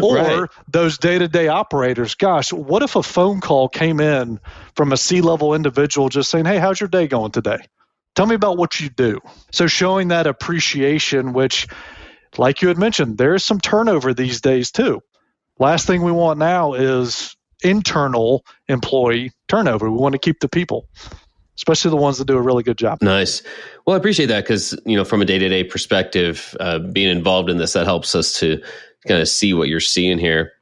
or 0.02 0.16
right. 0.16 0.50
those 0.68 0.98
day 0.98 1.18
to 1.18 1.28
day 1.28 1.48
operators, 1.48 2.14
gosh, 2.14 2.52
what 2.52 2.82
if 2.82 2.96
a 2.96 3.02
phone 3.02 3.40
call 3.40 3.68
came 3.68 4.00
in 4.00 4.40
from 4.74 4.92
a 4.92 4.96
C 4.96 5.20
level 5.20 5.54
individual 5.54 6.08
just 6.08 6.30
saying, 6.30 6.44
hey, 6.44 6.58
how's 6.58 6.80
your 6.80 6.88
day 6.88 7.06
going 7.06 7.32
today? 7.32 7.58
Tell 8.14 8.26
me 8.26 8.34
about 8.34 8.56
what 8.56 8.80
you 8.80 8.88
do. 8.88 9.20
So 9.52 9.66
showing 9.66 10.08
that 10.08 10.26
appreciation, 10.26 11.32
which, 11.32 11.66
like 12.38 12.62
you 12.62 12.68
had 12.68 12.78
mentioned, 12.78 13.18
there 13.18 13.34
is 13.34 13.44
some 13.44 13.60
turnover 13.60 14.14
these 14.14 14.40
days 14.40 14.70
too. 14.70 15.02
Last 15.58 15.86
thing 15.86 16.02
we 16.02 16.12
want 16.12 16.38
now 16.38 16.74
is 16.74 17.35
internal 17.66 18.44
employee 18.68 19.32
turnover. 19.48 19.90
We 19.90 19.98
want 19.98 20.12
to 20.12 20.18
keep 20.18 20.40
the 20.40 20.48
people, 20.48 20.88
especially 21.56 21.90
the 21.90 21.96
ones 21.96 22.18
that 22.18 22.26
do 22.26 22.36
a 22.36 22.42
really 22.42 22.62
good 22.62 22.78
job. 22.78 22.98
Nice. 23.02 23.42
Well, 23.86 23.94
I 23.94 23.98
appreciate 23.98 24.26
that 24.26 24.44
because 24.44 24.78
you 24.86 24.96
know, 24.96 25.04
from 25.04 25.22
a 25.22 25.24
day 25.24 25.38
to 25.38 25.48
day 25.48 25.64
perspective, 25.64 26.56
uh, 26.60 26.78
being 26.78 27.08
involved 27.08 27.50
in 27.50 27.58
this 27.58 27.72
that 27.72 27.86
helps 27.86 28.14
us 28.14 28.38
to 28.40 28.62
kind 29.06 29.20
of 29.20 29.28
see 29.28 29.52
what 29.52 29.68
you're 29.68 29.80
seeing 29.80 30.18
here. 30.18 30.52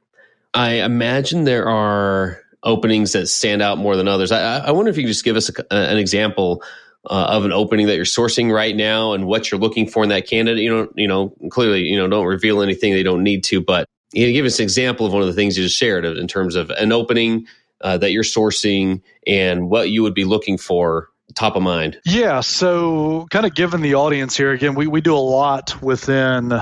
I 0.53 0.75
imagine 0.75 1.43
there 1.43 1.67
are 1.67 2.41
openings 2.63 3.11
that 3.11 3.27
stand 3.27 3.61
out 3.61 3.77
more 3.77 3.95
than 3.95 4.07
others. 4.07 4.31
I, 4.31 4.59
I 4.59 4.71
wonder 4.71 4.89
if 4.89 4.97
you 4.97 5.03
could 5.03 5.09
just 5.09 5.23
give 5.23 5.35
us 5.35 5.49
a, 5.49 5.73
an 5.73 5.97
example 5.97 6.63
uh, 7.09 7.27
of 7.29 7.45
an 7.45 7.51
opening 7.51 7.87
that 7.87 7.95
you're 7.95 8.05
sourcing 8.05 8.51
right 8.51 8.75
now 8.75 9.13
and 9.13 9.27
what 9.27 9.51
you're 9.51 9.59
looking 9.59 9.87
for 9.87 10.01
in 10.03 10.09
that 10.09 10.27
candidate. 10.27 10.63
You 10.63 10.69
know, 10.69 10.87
you 10.95 11.07
know, 11.07 11.35
clearly, 11.49 11.83
you 11.83 11.97
know, 11.97 12.07
don't 12.07 12.25
reveal 12.25 12.61
anything 12.61 12.93
they 12.93 13.03
don't 13.03 13.23
need 13.23 13.43
to, 13.45 13.61
but 13.61 13.87
you 14.15 14.31
give 14.33 14.45
us 14.45 14.59
an 14.59 14.63
example 14.63 15.05
of 15.05 15.13
one 15.13 15.21
of 15.21 15.27
the 15.27 15.33
things 15.33 15.57
you 15.57 15.63
just 15.63 15.77
shared 15.77 16.05
in 16.05 16.27
terms 16.27 16.55
of 16.55 16.69
an 16.71 16.91
opening 16.91 17.45
uh, 17.81 17.97
that 17.97 18.11
you're 18.11 18.23
sourcing 18.23 19.01
and 19.27 19.69
what 19.69 19.89
you 19.89 20.01
would 20.01 20.13
be 20.13 20.23
looking 20.23 20.57
for 20.57 21.09
top 21.33 21.55
of 21.55 21.63
mind. 21.63 21.99
Yeah. 22.05 22.39
So, 22.39 23.27
kind 23.31 23.45
of 23.45 23.55
given 23.55 23.81
the 23.81 23.95
audience 23.95 24.37
here, 24.37 24.51
again, 24.51 24.75
we, 24.75 24.87
we 24.87 25.01
do 25.01 25.15
a 25.15 25.17
lot 25.17 25.81
within 25.81 26.61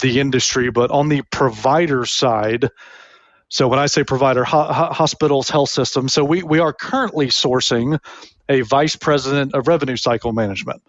the 0.00 0.20
industry, 0.20 0.70
but 0.70 0.90
on 0.90 1.08
the 1.08 1.22
provider 1.30 2.04
side, 2.04 2.68
so 3.48 3.68
when 3.68 3.78
I 3.78 3.86
say 3.86 4.02
provider, 4.02 4.44
ho- 4.44 4.64
hospitals, 4.92 5.50
health 5.50 5.68
systems, 5.68 6.14
so 6.14 6.24
we, 6.24 6.42
we 6.42 6.58
are 6.58 6.72
currently 6.72 7.26
sourcing 7.26 7.98
a 8.48 8.62
vice 8.62 8.96
president 8.96 9.54
of 9.54 9.68
revenue 9.68 9.96
cycle 9.96 10.32
management. 10.32 10.82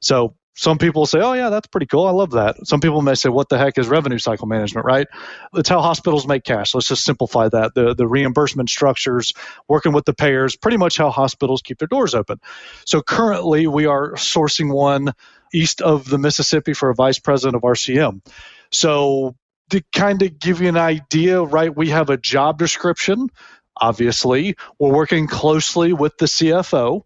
So 0.00 0.34
some 0.58 0.76
people 0.76 1.06
say, 1.06 1.20
oh, 1.20 1.34
yeah, 1.34 1.50
that's 1.50 1.68
pretty 1.68 1.86
cool. 1.86 2.04
I 2.04 2.10
love 2.10 2.32
that. 2.32 2.66
Some 2.66 2.80
people 2.80 3.00
may 3.00 3.14
say, 3.14 3.28
what 3.28 3.48
the 3.48 3.56
heck 3.56 3.78
is 3.78 3.86
revenue 3.86 4.18
cycle 4.18 4.48
management, 4.48 4.84
right? 4.84 5.06
It's 5.54 5.68
how 5.68 5.80
hospitals 5.80 6.26
make 6.26 6.42
cash. 6.42 6.74
Let's 6.74 6.88
just 6.88 7.04
simplify 7.04 7.48
that. 7.48 7.74
The, 7.74 7.94
the 7.94 8.08
reimbursement 8.08 8.68
structures, 8.68 9.34
working 9.68 9.92
with 9.92 10.04
the 10.04 10.14
payers, 10.14 10.56
pretty 10.56 10.76
much 10.76 10.96
how 10.96 11.10
hospitals 11.10 11.62
keep 11.62 11.78
their 11.78 11.86
doors 11.86 12.12
open. 12.12 12.40
So 12.84 13.02
currently, 13.02 13.68
we 13.68 13.86
are 13.86 14.14
sourcing 14.14 14.74
one 14.74 15.12
east 15.54 15.80
of 15.80 16.08
the 16.08 16.18
Mississippi 16.18 16.72
for 16.72 16.90
a 16.90 16.94
vice 16.94 17.20
president 17.20 17.54
of 17.54 17.62
RCM. 17.62 18.20
So 18.72 19.36
to 19.70 19.80
kind 19.94 20.22
of 20.22 20.40
give 20.40 20.60
you 20.60 20.68
an 20.70 20.76
idea, 20.76 21.40
right, 21.40 21.74
we 21.74 21.90
have 21.90 22.10
a 22.10 22.16
job 22.16 22.58
description. 22.58 23.28
Obviously, 23.80 24.56
we're 24.80 24.92
working 24.92 25.28
closely 25.28 25.92
with 25.92 26.18
the 26.18 26.26
CFO, 26.26 27.02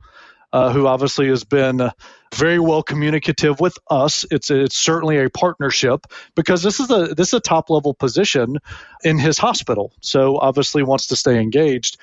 uh, 0.53 0.73
who 0.73 0.87
obviously 0.87 1.29
has 1.29 1.45
been 1.45 1.91
very 2.35 2.59
well 2.59 2.83
communicative 2.83 3.61
with 3.61 3.77
us. 3.91 4.25
It's 4.31 4.51
it's 4.51 4.77
certainly 4.77 5.19
a 5.19 5.31
partnership 5.31 6.07
because 6.35 6.62
this 6.62 6.81
is 6.81 6.91
a 6.91 7.15
this 7.15 7.29
is 7.29 7.35
a 7.35 7.41
top 7.41 7.71
level 7.71 7.95
position 7.95 8.59
in 9.05 9.19
his 9.19 9.38
hospital. 9.38 9.93
So 10.01 10.38
obviously 10.38 10.83
wants 10.83 11.09
to 11.09 11.17
stay 11.17 11.41
engaged. 11.41 11.99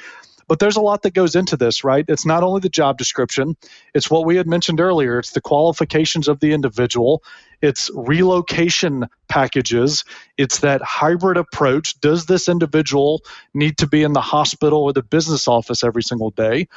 But 0.49 0.57
there's 0.57 0.77
a 0.77 0.81
lot 0.81 1.03
that 1.03 1.13
goes 1.13 1.35
into 1.35 1.57
this, 1.57 1.83
right? 1.83 2.03
It's 2.07 2.25
not 2.25 2.41
only 2.41 2.59
the 2.59 2.69
job 2.69 2.97
description, 2.97 3.55
it's 3.93 4.09
what 4.09 4.25
we 4.25 4.35
had 4.35 4.47
mentioned 4.47 4.81
earlier. 4.81 5.19
It's 5.19 5.31
the 5.31 5.41
qualifications 5.41 6.27
of 6.27 6.39
the 6.39 6.53
individual, 6.53 7.23
it's 7.61 7.91
relocation 7.93 9.05
packages, 9.27 10.05
it's 10.39 10.61
that 10.61 10.81
hybrid 10.81 11.37
approach. 11.37 12.01
Does 12.01 12.25
this 12.25 12.49
individual 12.49 13.21
need 13.53 13.77
to 13.77 13.87
be 13.87 14.01
in 14.01 14.13
the 14.13 14.21
hospital 14.21 14.81
or 14.81 14.91
the 14.91 15.03
business 15.03 15.47
office 15.47 15.83
every 15.83 16.01
single 16.01 16.31
day? 16.31 16.67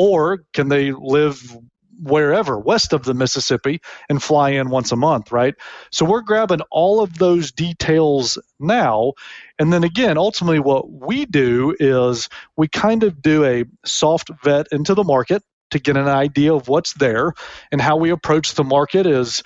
Or 0.00 0.44
can 0.54 0.68
they 0.68 0.92
live 0.92 1.58
wherever 2.00 2.56
west 2.56 2.92
of 2.92 3.02
the 3.02 3.14
Mississippi 3.14 3.80
and 4.08 4.22
fly 4.22 4.50
in 4.50 4.70
once 4.70 4.92
a 4.92 4.96
month, 4.96 5.32
right? 5.32 5.56
So 5.90 6.04
we're 6.06 6.20
grabbing 6.22 6.60
all 6.70 7.00
of 7.00 7.18
those 7.18 7.50
details 7.50 8.38
now. 8.60 9.14
And 9.58 9.72
then 9.72 9.82
again, 9.82 10.16
ultimately, 10.16 10.60
what 10.60 10.88
we 10.88 11.26
do 11.26 11.74
is 11.80 12.28
we 12.56 12.68
kind 12.68 13.02
of 13.02 13.20
do 13.20 13.44
a 13.44 13.64
soft 13.84 14.30
vet 14.44 14.68
into 14.70 14.94
the 14.94 15.02
market 15.02 15.42
to 15.72 15.80
get 15.80 15.96
an 15.96 16.06
idea 16.06 16.54
of 16.54 16.68
what's 16.68 16.94
there 16.94 17.32
and 17.72 17.80
how 17.80 17.96
we 17.96 18.10
approach 18.10 18.54
the 18.54 18.64
market 18.64 19.04
is 19.04 19.42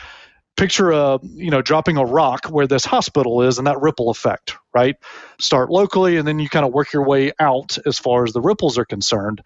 picture 0.57 0.91
a 0.91 1.19
you 1.23 1.51
know 1.51 1.63
dropping 1.63 1.97
a 1.97 2.05
rock 2.05 2.47
where 2.47 2.67
this 2.67 2.85
hospital 2.85 3.43
is 3.43 3.59
and 3.59 3.67
that 3.67 3.81
ripple 3.81 4.11
effect 4.11 4.57
right? 4.75 4.97
Start 5.39 5.71
locally 5.71 6.17
and 6.17 6.27
then 6.27 6.39
you 6.39 6.49
kind 6.49 6.65
of 6.65 6.73
work 6.73 6.93
your 6.93 7.05
way 7.05 7.33
out 7.39 7.79
as 7.87 7.99
far 7.99 8.25
as 8.25 8.33
the 8.33 8.41
ripples 8.41 8.79
are 8.79 8.85
concerned. 8.85 9.43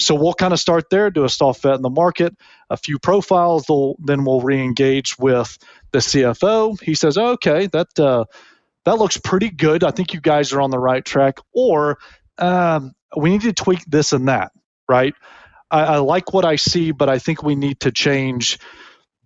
So 0.00 0.14
we'll 0.14 0.34
kind 0.34 0.52
of 0.52 0.60
start 0.60 0.90
there 0.90 1.10
do 1.10 1.24
a 1.24 1.28
soft 1.28 1.62
vet 1.62 1.74
in 1.74 1.82
the 1.82 1.90
market 1.90 2.36
a 2.70 2.76
few 2.76 2.98
profiles 2.98 3.66
then 3.98 4.24
we'll 4.24 4.40
re-engage 4.40 5.18
with 5.18 5.58
the 5.90 5.98
cfo 6.00 6.80
he 6.82 6.94
says 6.94 7.16
okay 7.16 7.66
that 7.66 7.98
uh, 7.98 8.24
that 8.84 8.98
looks 8.98 9.16
pretty 9.16 9.50
good. 9.50 9.84
I 9.84 9.90
think 9.90 10.14
you 10.14 10.20
guys 10.20 10.52
are 10.52 10.60
on 10.60 10.70
the 10.70 10.78
right 10.78 11.04
track. 11.04 11.38
Or 11.52 11.98
um, 12.38 12.94
we 13.16 13.30
need 13.30 13.42
to 13.42 13.52
tweak 13.52 13.84
this 13.86 14.12
and 14.12 14.28
that 14.28 14.52
right? 14.88 15.14
I, 15.70 15.80
I 15.82 15.96
like 15.98 16.32
what 16.32 16.46
i 16.46 16.56
see 16.56 16.92
but 16.92 17.10
i 17.10 17.18
think 17.18 17.42
we 17.42 17.54
need 17.54 17.80
to 17.80 17.92
change 17.92 18.58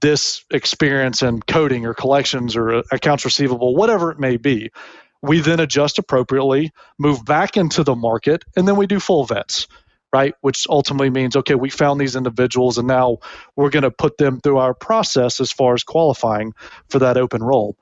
this 0.03 0.45
experience 0.51 1.23
in 1.23 1.41
coding 1.41 1.87
or 1.87 1.95
collections 1.95 2.57
or 2.57 2.75
uh, 2.75 2.83
accounts 2.93 3.25
receivable, 3.25 3.75
whatever 3.75 4.11
it 4.13 4.21
may 4.21 4.37
be. 4.37 4.71
We 5.23 5.41
then 5.41 5.61
adjust 5.61 5.99
appropriately, 5.99 6.73
move 6.99 7.25
back 7.25 7.57
into 7.57 7.85
the 7.85 7.95
market, 7.95 8.45
and 8.57 8.69
then 8.69 8.77
we 8.77 8.87
do 8.89 9.01
full 9.01 9.25
vets, 9.25 9.69
right? 10.13 10.35
Which 10.43 10.67
ultimately 10.69 11.11
means, 11.11 11.37
okay, 11.37 11.55
we 11.55 11.71
found 11.71 12.01
these 12.01 12.17
individuals 12.17 12.77
and 12.77 12.89
now 12.89 13.19
we're 13.57 13.71
going 13.71 13.85
to 13.85 13.93
put 13.93 14.19
them 14.19 14.41
through 14.41 14.59
our 14.59 14.75
process 14.75 15.41
as 15.41 15.53
far 15.53 15.75
as 15.75 15.85
qualifying 15.85 16.53
for 16.91 16.99
that 16.99 17.17
open 17.17 17.43
role. 17.43 17.77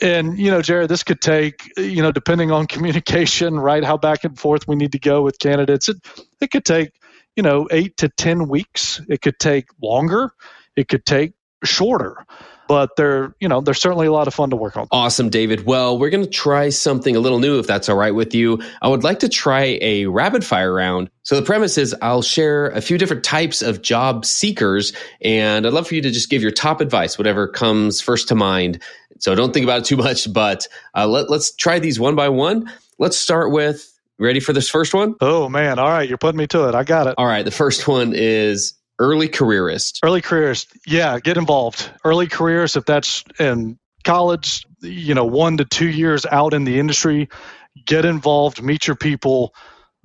And, 0.00 0.38
you 0.38 0.50
know, 0.50 0.62
Jared, 0.62 0.88
this 0.88 1.02
could 1.04 1.20
take, 1.20 1.70
you 1.76 2.02
know, 2.02 2.12
depending 2.12 2.52
on 2.52 2.66
communication, 2.68 3.58
right? 3.58 3.84
How 3.84 3.98
back 3.98 4.24
and 4.24 4.38
forth 4.38 4.68
we 4.68 4.76
need 4.76 4.92
to 4.92 5.00
go 5.00 5.22
with 5.22 5.40
candidates. 5.40 5.88
It, 5.88 5.96
it 6.40 6.50
could 6.52 6.64
take, 6.64 6.92
you 7.34 7.42
know, 7.42 7.66
eight 7.72 7.96
to 7.98 8.08
10 8.08 8.48
weeks. 8.48 9.00
It 9.08 9.20
could 9.20 9.38
take 9.40 9.66
longer 9.82 10.32
it 10.76 10.88
could 10.88 11.04
take 11.04 11.32
shorter 11.64 12.26
but 12.68 12.96
they're 12.96 13.34
you 13.40 13.48
know 13.48 13.60
they're 13.60 13.74
certainly 13.74 14.06
a 14.06 14.12
lot 14.12 14.26
of 14.26 14.34
fun 14.34 14.50
to 14.50 14.56
work 14.56 14.76
on. 14.76 14.86
Awesome 14.90 15.28
david. 15.28 15.66
Well 15.66 15.98
we're 15.98 16.10
going 16.10 16.24
to 16.24 16.30
try 16.30 16.68
something 16.70 17.16
a 17.16 17.20
little 17.20 17.38
new 17.38 17.58
if 17.58 17.66
that's 17.66 17.88
all 17.88 17.96
right 17.96 18.14
with 18.14 18.34
you. 18.34 18.62
I 18.82 18.88
would 18.88 19.04
like 19.04 19.20
to 19.20 19.28
try 19.28 19.78
a 19.80 20.06
rapid 20.06 20.44
fire 20.44 20.72
round. 20.72 21.10
So 21.22 21.36
the 21.36 21.42
premise 21.42 21.78
is 21.78 21.94
i'll 22.02 22.22
share 22.22 22.68
a 22.68 22.80
few 22.80 22.98
different 22.98 23.24
types 23.24 23.62
of 23.62 23.82
job 23.82 24.24
seekers 24.24 24.92
and 25.20 25.66
i'd 25.66 25.72
love 25.72 25.88
for 25.88 25.94
you 25.94 26.02
to 26.02 26.10
just 26.10 26.30
give 26.30 26.42
your 26.42 26.50
top 26.50 26.80
advice 26.80 27.18
whatever 27.18 27.48
comes 27.48 28.00
first 28.00 28.28
to 28.28 28.34
mind. 28.34 28.82
So 29.20 29.34
don't 29.34 29.54
think 29.54 29.64
about 29.64 29.80
it 29.80 29.84
too 29.84 29.96
much 29.96 30.32
but 30.32 30.66
uh, 30.94 31.06
let, 31.06 31.30
let's 31.30 31.54
try 31.54 31.78
these 31.78 32.00
one 32.00 32.14
by 32.14 32.28
one. 32.28 32.70
Let's 32.98 33.16
start 33.16 33.50
with 33.50 33.90
ready 34.18 34.40
for 34.40 34.52
this 34.52 34.70
first 34.70 34.94
one? 34.94 35.14
Oh 35.20 35.48
man. 35.48 35.78
All 35.78 35.88
right. 35.88 36.08
You're 36.08 36.18
putting 36.18 36.38
me 36.38 36.46
to 36.48 36.68
it. 36.68 36.74
I 36.74 36.84
got 36.84 37.06
it. 37.06 37.14
All 37.18 37.26
right. 37.26 37.44
The 37.44 37.50
first 37.50 37.88
one 37.88 38.12
is 38.14 38.74
early 38.98 39.28
careerist. 39.28 40.00
Early 40.02 40.22
careerist, 40.22 40.68
yeah, 40.86 41.18
get 41.20 41.36
involved. 41.36 41.90
Early 42.04 42.26
careers, 42.26 42.76
if 42.76 42.84
that's 42.84 43.24
in 43.38 43.78
college, 44.04 44.66
you 44.80 45.14
know, 45.14 45.24
one 45.24 45.56
to 45.56 45.64
two 45.64 45.88
years 45.88 46.26
out 46.26 46.54
in 46.54 46.64
the 46.64 46.78
industry, 46.78 47.28
get 47.86 48.04
involved, 48.04 48.62
meet 48.62 48.86
your 48.86 48.96
people, 48.96 49.54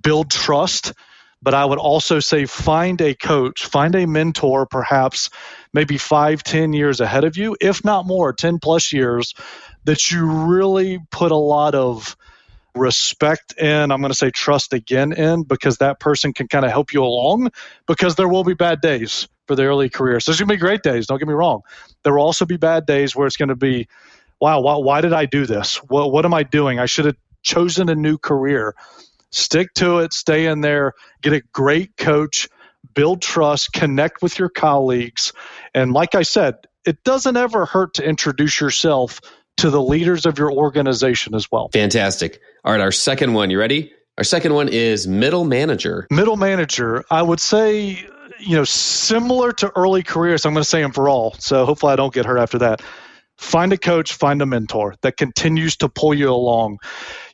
build 0.02 0.32
trust. 0.32 0.93
But 1.41 1.54
I 1.54 1.63
would 1.63 1.80
also 1.80 2.19
say 2.19 2.45
find 2.45 2.99
a 2.99 3.15
coach, 3.15 3.65
find 3.65 3.95
a 3.95 4.06
mentor, 4.06 4.65
perhaps 4.65 5.30
maybe 5.73 5.97
five, 5.97 6.43
ten 6.43 6.73
years 6.73 6.99
ahead 6.99 7.23
of 7.23 7.38
you, 7.38 7.56
if 7.62 7.86
not 7.86 8.06
more, 8.06 8.34
10 8.34 8.60
plus 8.60 8.91
years, 8.91 9.34
that 9.86 10.12
you 10.12 10.25
really 10.25 10.99
put 11.12 11.32
a 11.32 11.38
lot 11.38 11.75
of 11.75 12.17
respect 12.75 13.53
in, 13.58 13.91
I'm 13.91 14.01
going 14.01 14.12
to 14.12 14.17
say 14.17 14.32
trust 14.32 14.73
again 14.73 15.12
in, 15.12 15.43
because 15.43 15.77
that 15.77 15.99
person 15.99 16.34
can 16.34 16.47
kind 16.47 16.65
of 16.65 16.71
help 16.71 16.93
you 16.93 17.03
along 17.03 17.51
because 17.88 18.15
there 18.15 18.27
will 18.27 18.43
be 18.43 18.53
bad 18.53 18.82
days 18.82 19.27
for 19.47 19.55
the 19.55 19.63
early 19.63 19.89
career. 19.89 20.19
So 20.19 20.32
there's 20.32 20.39
going 20.39 20.49
to 20.49 20.55
be 20.55 20.60
great 20.60 20.84
days, 20.84 21.08
don't 21.08 21.19
get 21.19 21.27
me 21.27 21.34
wrong. 21.34 21.62
There 22.03 22.13
will 22.13 22.23
also 22.23 22.45
be 22.45 22.58
bad 22.58 22.86
days 22.86 23.15
where 23.15 23.27
it's 23.27 23.38
going 23.38 23.49
to 23.49 23.55
be, 23.55 23.88
wow, 24.39 24.62
why, 24.62 24.77
why 24.77 25.01
did 25.01 25.13
I 25.13 25.25
do 25.25 25.45
this? 25.45 25.77
What, 25.77 26.12
what 26.12 26.25
am 26.25 26.34
I 26.34 26.43
doing? 26.43 26.79
I 26.79 26.86
should 26.86 27.05
have 27.05 27.17
chosen 27.41 27.89
a 27.89 27.95
new 27.95 28.17
career. 28.17 28.75
Stick 29.32 29.73
to 29.75 29.99
it, 29.99 30.13
stay 30.13 30.45
in 30.45 30.62
there, 30.62 30.93
get 31.21 31.34
a 31.34 31.41
great 31.51 31.97
coach, 31.97 32.47
build 32.93 33.21
trust, 33.21 33.73
connect 33.73 34.21
with 34.21 34.39
your 34.39 34.49
colleagues. 34.49 35.34
And 35.73 35.93
like 35.93 36.15
I 36.15 36.23
said, 36.23 36.55
it 36.86 37.03
doesn't 37.03 37.38
ever 37.38 37.65
hurt 37.65 37.95
to 37.95 38.08
introduce 38.08 38.60
yourself 38.60 39.19
to 39.60 39.69
the 39.69 39.82
leaders 39.82 40.26
of 40.26 40.38
your 40.38 40.52
organization 40.52 41.36
as 41.36 41.52
well. 41.52 41.69
Fantastic. 41.74 42.39
All 42.63 42.72
right, 42.72 42.82
our 42.82 42.91
second 42.91 43.34
one, 43.34 43.50
you 43.50 43.60
ready? 43.60 43.91
Our 44.17 44.24
second 44.24 44.54
one 44.54 44.67
is 44.69 45.08
middle 45.08 45.45
manager. 45.45 46.08
Middle 46.12 46.38
manager, 46.38 47.04
I 47.10 47.22
would 47.22 47.39
say, 47.39 48.06
you 48.39 48.56
know, 48.56 48.63
similar 48.63 49.52
to 49.54 49.72
early 49.76 50.04
careers, 50.04 50.45
I'm 50.45 50.54
going 50.54 50.63
to 50.63 50.69
say 50.69 50.82
them 50.82 50.91
for 50.91 51.08
all. 51.08 51.36
So 51.39 51.65
hopefully 51.65 51.93
I 51.93 51.95
don't 51.95 52.13
get 52.13 52.26
hurt 52.26 52.38
after 52.38 52.58
that. 52.60 52.82
Find 53.38 53.72
a 53.72 53.78
coach, 53.78 54.13
find 54.13 54.41
a 54.41 54.45
mentor 54.45 54.95
that 55.02 55.15
continues 55.15 55.78
to 55.78 55.88
pull 55.88 56.13
you 56.13 56.30
along. 56.30 56.80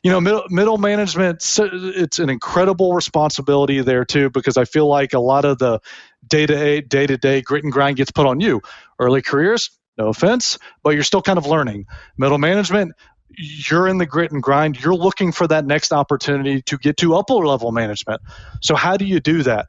You 0.04 0.12
know, 0.12 0.20
middle, 0.20 0.44
middle 0.48 0.78
management, 0.78 1.44
it's 1.58 2.18
an 2.20 2.30
incredible 2.30 2.94
responsibility 2.94 3.80
there 3.80 4.04
too, 4.04 4.30
because 4.30 4.56
I 4.56 4.64
feel 4.64 4.86
like 4.86 5.12
a 5.14 5.18
lot 5.18 5.44
of 5.44 5.58
the 5.58 5.80
day 6.28 6.46
to 6.46 6.54
day, 6.54 6.80
day 6.80 7.08
to 7.08 7.16
day 7.16 7.42
grit 7.42 7.64
and 7.64 7.72
grind 7.72 7.96
gets 7.96 8.12
put 8.12 8.26
on 8.26 8.38
you. 8.38 8.62
Early 9.00 9.20
careers, 9.20 9.70
no 9.98 10.08
offense, 10.08 10.58
but 10.82 10.90
you're 10.90 11.02
still 11.02 11.22
kind 11.22 11.38
of 11.38 11.46
learning. 11.46 11.86
Middle 12.18 12.38
management, 12.38 12.92
you're 13.36 13.88
in 13.88 13.98
the 13.98 14.06
grit 14.06 14.32
and 14.32 14.42
grind. 14.42 14.80
You're 14.80 14.94
looking 14.94 15.32
for 15.32 15.46
that 15.48 15.64
next 15.66 15.92
opportunity 15.92 16.62
to 16.62 16.78
get 16.78 16.96
to 16.98 17.14
upper 17.14 17.34
level 17.34 17.72
management. 17.72 18.20
So, 18.62 18.74
how 18.74 18.96
do 18.96 19.04
you 19.04 19.20
do 19.20 19.42
that? 19.44 19.68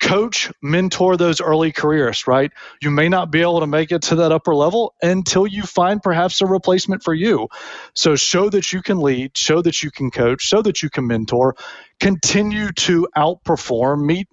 Coach, 0.00 0.50
mentor 0.62 1.18
those 1.18 1.42
early 1.42 1.72
careers, 1.72 2.26
right? 2.26 2.50
You 2.80 2.90
may 2.90 3.10
not 3.10 3.30
be 3.30 3.42
able 3.42 3.60
to 3.60 3.66
make 3.66 3.92
it 3.92 4.02
to 4.02 4.16
that 4.16 4.32
upper 4.32 4.54
level 4.54 4.94
until 5.02 5.46
you 5.46 5.62
find 5.62 6.02
perhaps 6.02 6.40
a 6.40 6.46
replacement 6.46 7.02
for 7.02 7.12
you. 7.14 7.48
So, 7.94 8.16
show 8.16 8.50
that 8.50 8.72
you 8.72 8.82
can 8.82 9.00
lead, 9.00 9.36
show 9.36 9.62
that 9.62 9.82
you 9.82 9.90
can 9.90 10.10
coach, 10.10 10.42
show 10.42 10.62
that 10.62 10.82
you 10.82 10.90
can 10.90 11.06
mentor, 11.06 11.54
continue 12.00 12.72
to 12.72 13.08
outperform, 13.16 14.04
meet 14.04 14.28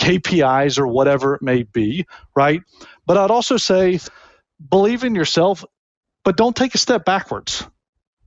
KPIs 0.00 0.78
or 0.78 0.86
whatever 0.86 1.34
it 1.34 1.42
may 1.42 1.64
be, 1.64 2.06
right? 2.34 2.62
But 3.06 3.18
I'd 3.18 3.30
also 3.30 3.56
say, 3.56 3.98
believe 4.66 5.04
in 5.04 5.14
yourself, 5.14 5.64
but 6.24 6.36
don't 6.36 6.56
take 6.56 6.74
a 6.74 6.78
step 6.78 7.04
backwards. 7.04 7.66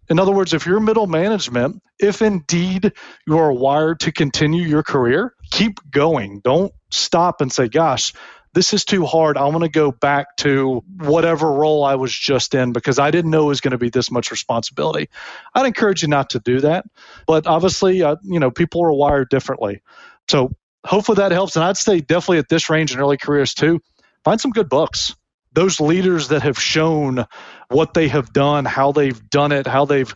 In 0.09 0.19
other 0.19 0.31
words, 0.33 0.53
if 0.53 0.65
you're 0.65 0.79
middle 0.79 1.07
management, 1.07 1.81
if 1.97 2.21
indeed 2.21 2.91
you 3.25 3.37
are 3.37 3.53
wired 3.53 4.01
to 4.01 4.11
continue 4.11 4.63
your 4.63 4.83
career, 4.83 5.33
keep 5.51 5.79
going. 5.89 6.41
Don't 6.43 6.73
stop 6.89 7.39
and 7.39 7.51
say, 7.51 7.69
gosh, 7.69 8.13
this 8.53 8.73
is 8.73 8.83
too 8.83 9.05
hard. 9.05 9.37
I 9.37 9.45
want 9.45 9.63
to 9.63 9.69
go 9.69 9.91
back 9.91 10.35
to 10.37 10.83
whatever 10.97 11.51
role 11.51 11.85
I 11.85 11.95
was 11.95 12.11
just 12.11 12.53
in 12.53 12.73
because 12.73 12.99
I 12.99 13.11
didn't 13.11 13.31
know 13.31 13.43
it 13.43 13.47
was 13.47 13.61
going 13.61 13.71
to 13.71 13.77
be 13.77 13.89
this 13.89 14.11
much 14.11 14.31
responsibility. 14.31 15.09
I'd 15.53 15.65
encourage 15.65 16.01
you 16.01 16.09
not 16.09 16.31
to 16.31 16.39
do 16.39 16.59
that. 16.59 16.85
But 17.27 17.47
obviously, 17.47 18.03
uh, 18.03 18.17
you 18.23 18.39
know, 18.39 18.51
people 18.51 18.83
are 18.83 18.91
wired 18.91 19.29
differently. 19.29 19.81
So 20.29 20.51
hopefully 20.85 21.17
that 21.17 21.31
helps. 21.31 21.55
And 21.55 21.63
I'd 21.63 21.77
say 21.77 22.01
definitely 22.01 22.39
at 22.39 22.49
this 22.49 22.69
range 22.69 22.93
in 22.93 22.99
early 22.99 23.17
careers 23.17 23.53
too, 23.53 23.79
find 24.25 24.41
some 24.41 24.51
good 24.51 24.67
books 24.67 25.15
those 25.53 25.79
leaders 25.79 26.29
that 26.29 26.43
have 26.43 26.59
shown 26.59 27.25
what 27.69 27.93
they 27.93 28.07
have 28.07 28.33
done, 28.33 28.65
how 28.65 28.91
they've 28.91 29.29
done 29.29 29.51
it, 29.51 29.67
how 29.67 29.85
they've 29.85 30.13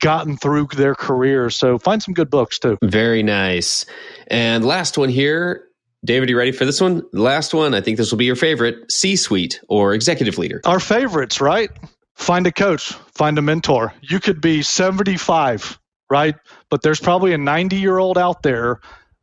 gotten 0.00 0.36
through 0.36 0.66
their 0.76 0.94
career. 0.94 1.48
So 1.50 1.78
find 1.78 2.02
some 2.02 2.14
good 2.14 2.30
books 2.30 2.58
too. 2.58 2.76
Very 2.82 3.22
nice. 3.22 3.86
And 4.26 4.64
last 4.64 4.98
one 4.98 5.08
here. 5.08 5.68
David, 6.04 6.28
you 6.28 6.36
ready 6.36 6.50
for 6.50 6.64
this 6.64 6.80
one? 6.80 7.02
Last 7.12 7.54
one, 7.54 7.74
I 7.74 7.80
think 7.80 7.96
this 7.96 8.10
will 8.10 8.18
be 8.18 8.24
your 8.24 8.34
favorite 8.34 8.90
C 8.90 9.14
suite 9.14 9.60
or 9.68 9.94
executive 9.94 10.36
leader. 10.36 10.60
Our 10.64 10.80
favorites, 10.80 11.40
right? 11.40 11.70
Find 12.16 12.44
a 12.46 12.52
coach, 12.52 12.92
find 13.14 13.38
a 13.38 13.42
mentor. 13.42 13.94
You 14.02 14.18
could 14.18 14.40
be 14.40 14.62
75, 14.62 15.78
right? 16.10 16.34
But 16.70 16.82
there's 16.82 17.00
probably 17.00 17.32
a 17.34 17.38
90 17.38 17.76
year 17.76 17.98
old 17.98 18.18
out 18.18 18.42
there 18.42 18.80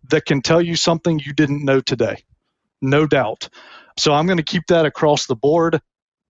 that 0.10 0.26
can 0.26 0.42
tell 0.42 0.62
you 0.62 0.78
something 0.78 1.20
you 1.20 1.34
didn't 1.34 1.66
know 1.66 1.82
today. 1.82 2.24
No 2.82 3.06
doubt. 3.06 3.50
So 4.00 4.14
I'm 4.14 4.28
going 4.28 4.38
to 4.38 4.44
keep 4.44 4.68
that 4.70 4.86
across 4.86 5.28
the 5.28 5.36
board. 5.36 5.82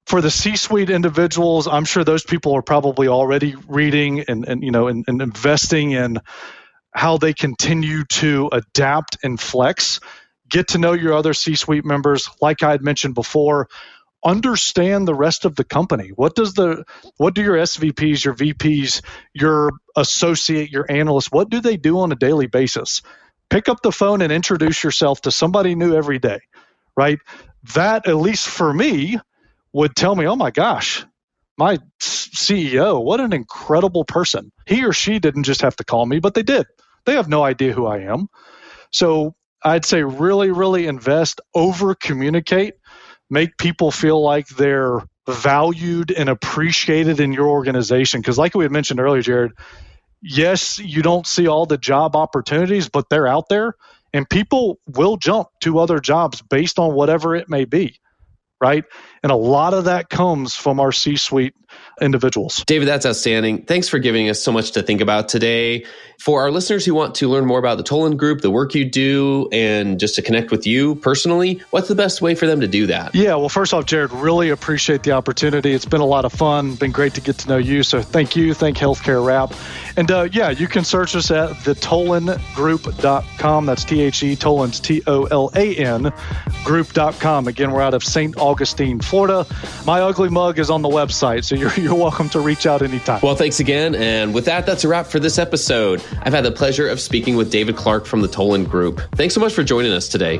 For 0.08 0.22
the 0.22 0.32
C-suite 0.32 0.90
individuals, 0.90 1.68
I'm 1.68 1.86
sure 1.86 2.04
those 2.04 2.24
people 2.24 2.54
are 2.56 2.64
probably 2.64 3.08
already 3.08 3.56
reading 3.68 4.22
and, 4.22 4.48
and 4.48 4.64
you 4.64 4.72
know 4.72 4.88
and, 4.88 5.06
and 5.08 5.22
investing 5.22 5.92
in 5.92 6.20
how 6.96 7.18
they 7.18 7.34
continue 7.34 8.04
to 8.06 8.50
adapt 8.54 9.18
and 9.24 9.40
flex. 9.40 10.00
Get 10.50 10.70
to 10.70 10.80
know 10.80 10.94
your 10.94 11.14
other 11.14 11.34
C-suite 11.34 11.86
members, 11.86 12.30
like 12.42 12.64
I 12.64 12.72
had 12.72 12.84
mentioned 12.84 13.16
before. 13.16 13.70
Understand 14.26 15.08
the 15.08 15.16
rest 15.16 15.46
of 15.46 15.56
the 15.56 15.64
company. 15.66 16.10
What 16.16 16.36
does 16.36 16.54
the 16.54 16.86
what 17.18 17.36
do 17.36 17.44
your 17.44 17.58
SVPs, 17.58 18.26
your 18.26 18.36
VPs, 18.36 19.02
your 19.34 19.72
associate, 19.98 20.72
your 20.72 20.86
analyst, 20.90 21.30
what 21.32 21.50
do 21.50 21.62
they 21.62 21.78
do 21.78 22.00
on 22.00 22.12
a 22.12 22.16
daily 22.16 22.48
basis? 22.48 23.02
Pick 23.50 23.70
up 23.70 23.82
the 23.84 23.92
phone 23.94 24.22
and 24.22 24.32
introduce 24.34 24.84
yourself 24.84 25.22
to 25.22 25.32
somebody 25.32 25.76
new 25.76 25.96
every 25.96 26.20
day, 26.20 26.40
right? 26.98 27.20
That, 27.76 28.08
at 28.08 28.16
least 28.16 28.48
for 28.48 28.74
me, 28.74 29.20
would 29.74 29.96
tell 29.96 30.16
me, 30.16 30.26
oh 30.26 30.36
my 30.36 30.52
gosh, 30.52 31.06
my 31.58 31.78
CEO, 32.00 33.04
what 33.04 33.20
an 33.20 33.34
incredible 33.34 34.06
person. 34.06 34.52
He 34.66 34.86
or 34.86 34.94
she 34.94 35.20
didn't 35.20 35.44
just 35.44 35.62
have 35.62 35.76
to 35.78 35.84
call 35.84 36.06
me, 36.06 36.20
but 36.20 36.34
they 36.34 36.44
did. 36.44 36.66
They 37.06 37.16
have 37.16 37.28
no 37.28 37.44
idea 37.44 37.74
who 37.74 37.86
I 37.86 38.00
am. 38.00 38.28
So 38.92 39.36
I'd 39.64 39.86
say 39.86 40.04
really, 40.04 40.52
really 40.52 40.88
invest, 40.88 41.42
over 41.54 41.96
communicate, 41.96 42.76
make 43.30 43.58
people 43.58 43.92
feel 43.92 44.22
like 44.22 44.48
they're 44.48 45.02
valued 45.28 46.12
and 46.12 46.30
appreciated 46.30 47.20
in 47.20 47.34
your 47.34 47.48
organization. 47.48 48.22
Because, 48.22 48.38
like 48.38 48.56
we 48.56 48.64
had 48.64 48.72
mentioned 48.72 49.00
earlier, 49.00 49.22
Jared, 49.22 49.52
yes, 50.22 50.80
you 50.80 51.02
don't 51.02 51.28
see 51.28 51.48
all 51.48 51.66
the 51.66 51.78
job 51.78 52.16
opportunities, 52.16 52.90
but 52.90 53.10
they're 53.10 53.28
out 53.28 53.50
there, 53.50 53.76
and 54.14 54.30
people 54.30 54.80
will 54.88 55.18
jump 55.18 55.50
to 55.62 55.80
other 55.80 56.00
jobs 56.00 56.42
based 56.42 56.80
on 56.80 56.94
whatever 56.94 57.36
it 57.36 57.50
may 57.50 57.66
be 57.66 58.00
right? 58.62 58.84
And 59.24 59.32
a 59.32 59.36
lot 59.36 59.74
of 59.74 59.86
that 59.86 60.10
comes 60.10 60.56
from 60.56 60.80
our 60.80 60.92
C 60.92 61.16
suite 61.16 61.56
individuals. 62.02 62.64
David, 62.66 62.88
that's 62.88 63.06
outstanding. 63.06 63.64
Thanks 63.64 63.90
for 63.90 64.00
giving 64.00 64.30
us 64.30 64.42
so 64.42 64.52
much 64.52 64.72
to 64.72 64.84
think 64.84 65.02
about 65.02 65.30
today. 65.30 65.86
For 66.20 66.42
our 66.42 66.52
listeners 66.52 66.86
who 66.86 66.94
want 66.94 67.16
to 67.16 67.30
learn 67.30 67.46
more 67.46 67.60
about 67.60 67.78
the 67.78 67.84
Tolan 67.84 68.18
Group, 68.18 68.42
the 68.42 68.52
work 68.52 68.76
you 68.76 68.84
do, 68.84 69.48
and 69.54 69.98
just 69.98 70.16
to 70.16 70.22
connect 70.22 70.52
with 70.52 70.68
you 70.68 70.96
personally, 70.96 71.62
what's 71.70 71.88
the 71.88 71.96
best 71.96 72.22
way 72.22 72.36
for 72.36 72.46
them 72.46 72.60
to 72.60 72.68
do 72.68 72.88
that? 72.88 73.16
Yeah, 73.16 73.36
well, 73.36 73.48
first 73.48 73.74
off, 73.74 73.86
Jared, 73.86 74.12
really 74.12 74.50
appreciate 74.50 75.04
the 75.04 75.14
opportunity. 75.14 75.72
It's 75.72 75.86
been 75.86 76.02
a 76.02 76.06
lot 76.06 76.26
of 76.26 76.34
fun, 76.34 76.76
been 76.76 76.92
great 76.92 77.14
to 77.14 77.22
get 77.22 77.38
to 77.40 77.48
know 77.48 77.56
you. 77.56 77.84
So 77.84 78.02
thank 78.02 78.36
you. 78.36 78.54
Thank 78.54 78.76
Healthcare 78.78 79.26
Rap. 79.26 79.54
And 79.96 80.12
uh, 80.12 80.28
yeah, 80.32 80.50
you 80.50 80.68
can 80.68 80.84
search 80.84 81.16
us 81.16 81.32
at 81.32 81.52
thetolangroup.com. 81.52 83.66
That's 83.66 83.86
T 83.86 84.02
H 84.02 84.24
E, 84.24 84.36
Tolan's 84.36 84.82
T 84.82 85.02
O 85.08 85.24
L 85.26 85.52
A 85.56 85.76
N, 85.76 86.12
group.com. 86.66 87.48
Again, 87.48 87.72
we're 87.72 87.82
out 87.82 87.94
of 87.94 88.04
St. 88.04 88.38
Augustine, 88.38 89.00
Florida. 89.00 89.46
My 89.86 90.02
ugly 90.02 90.30
mug 90.30 90.60
is 90.60 90.70
on 90.70 90.82
the 90.82 90.90
website, 90.90 91.46
so 91.46 91.56
you're, 91.60 91.74
you're 91.74 91.96
welcome 91.96 92.30
to 92.30 92.40
reach 92.40 92.66
out 92.66 92.82
anytime. 92.82 93.20
Well, 93.22 93.36
thanks 93.36 93.60
again. 93.60 93.94
And 93.96 94.34
with 94.34 94.46
that, 94.46 94.66
that's 94.66 94.84
a 94.84 94.88
wrap 94.88 95.06
for 95.06 95.20
this 95.20 95.38
episode. 95.38 96.02
I've 96.22 96.34
had 96.34 96.46
the 96.46 96.52
pleasure 96.52 96.88
of 96.88 97.00
speaking 97.00 97.36
with 97.36 97.52
David 97.52 97.76
Clark 97.76 98.06
from 98.06 98.22
the 98.22 98.28
Tolan 98.28 98.68
Group. 98.68 99.02
Thanks 99.12 99.34
so 99.34 99.42
much 99.42 99.54
for 99.54 99.64
joining 99.64 99.92
us 99.92 100.08
today. 100.08 100.40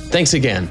Thanks 0.11 0.33
again. 0.33 0.69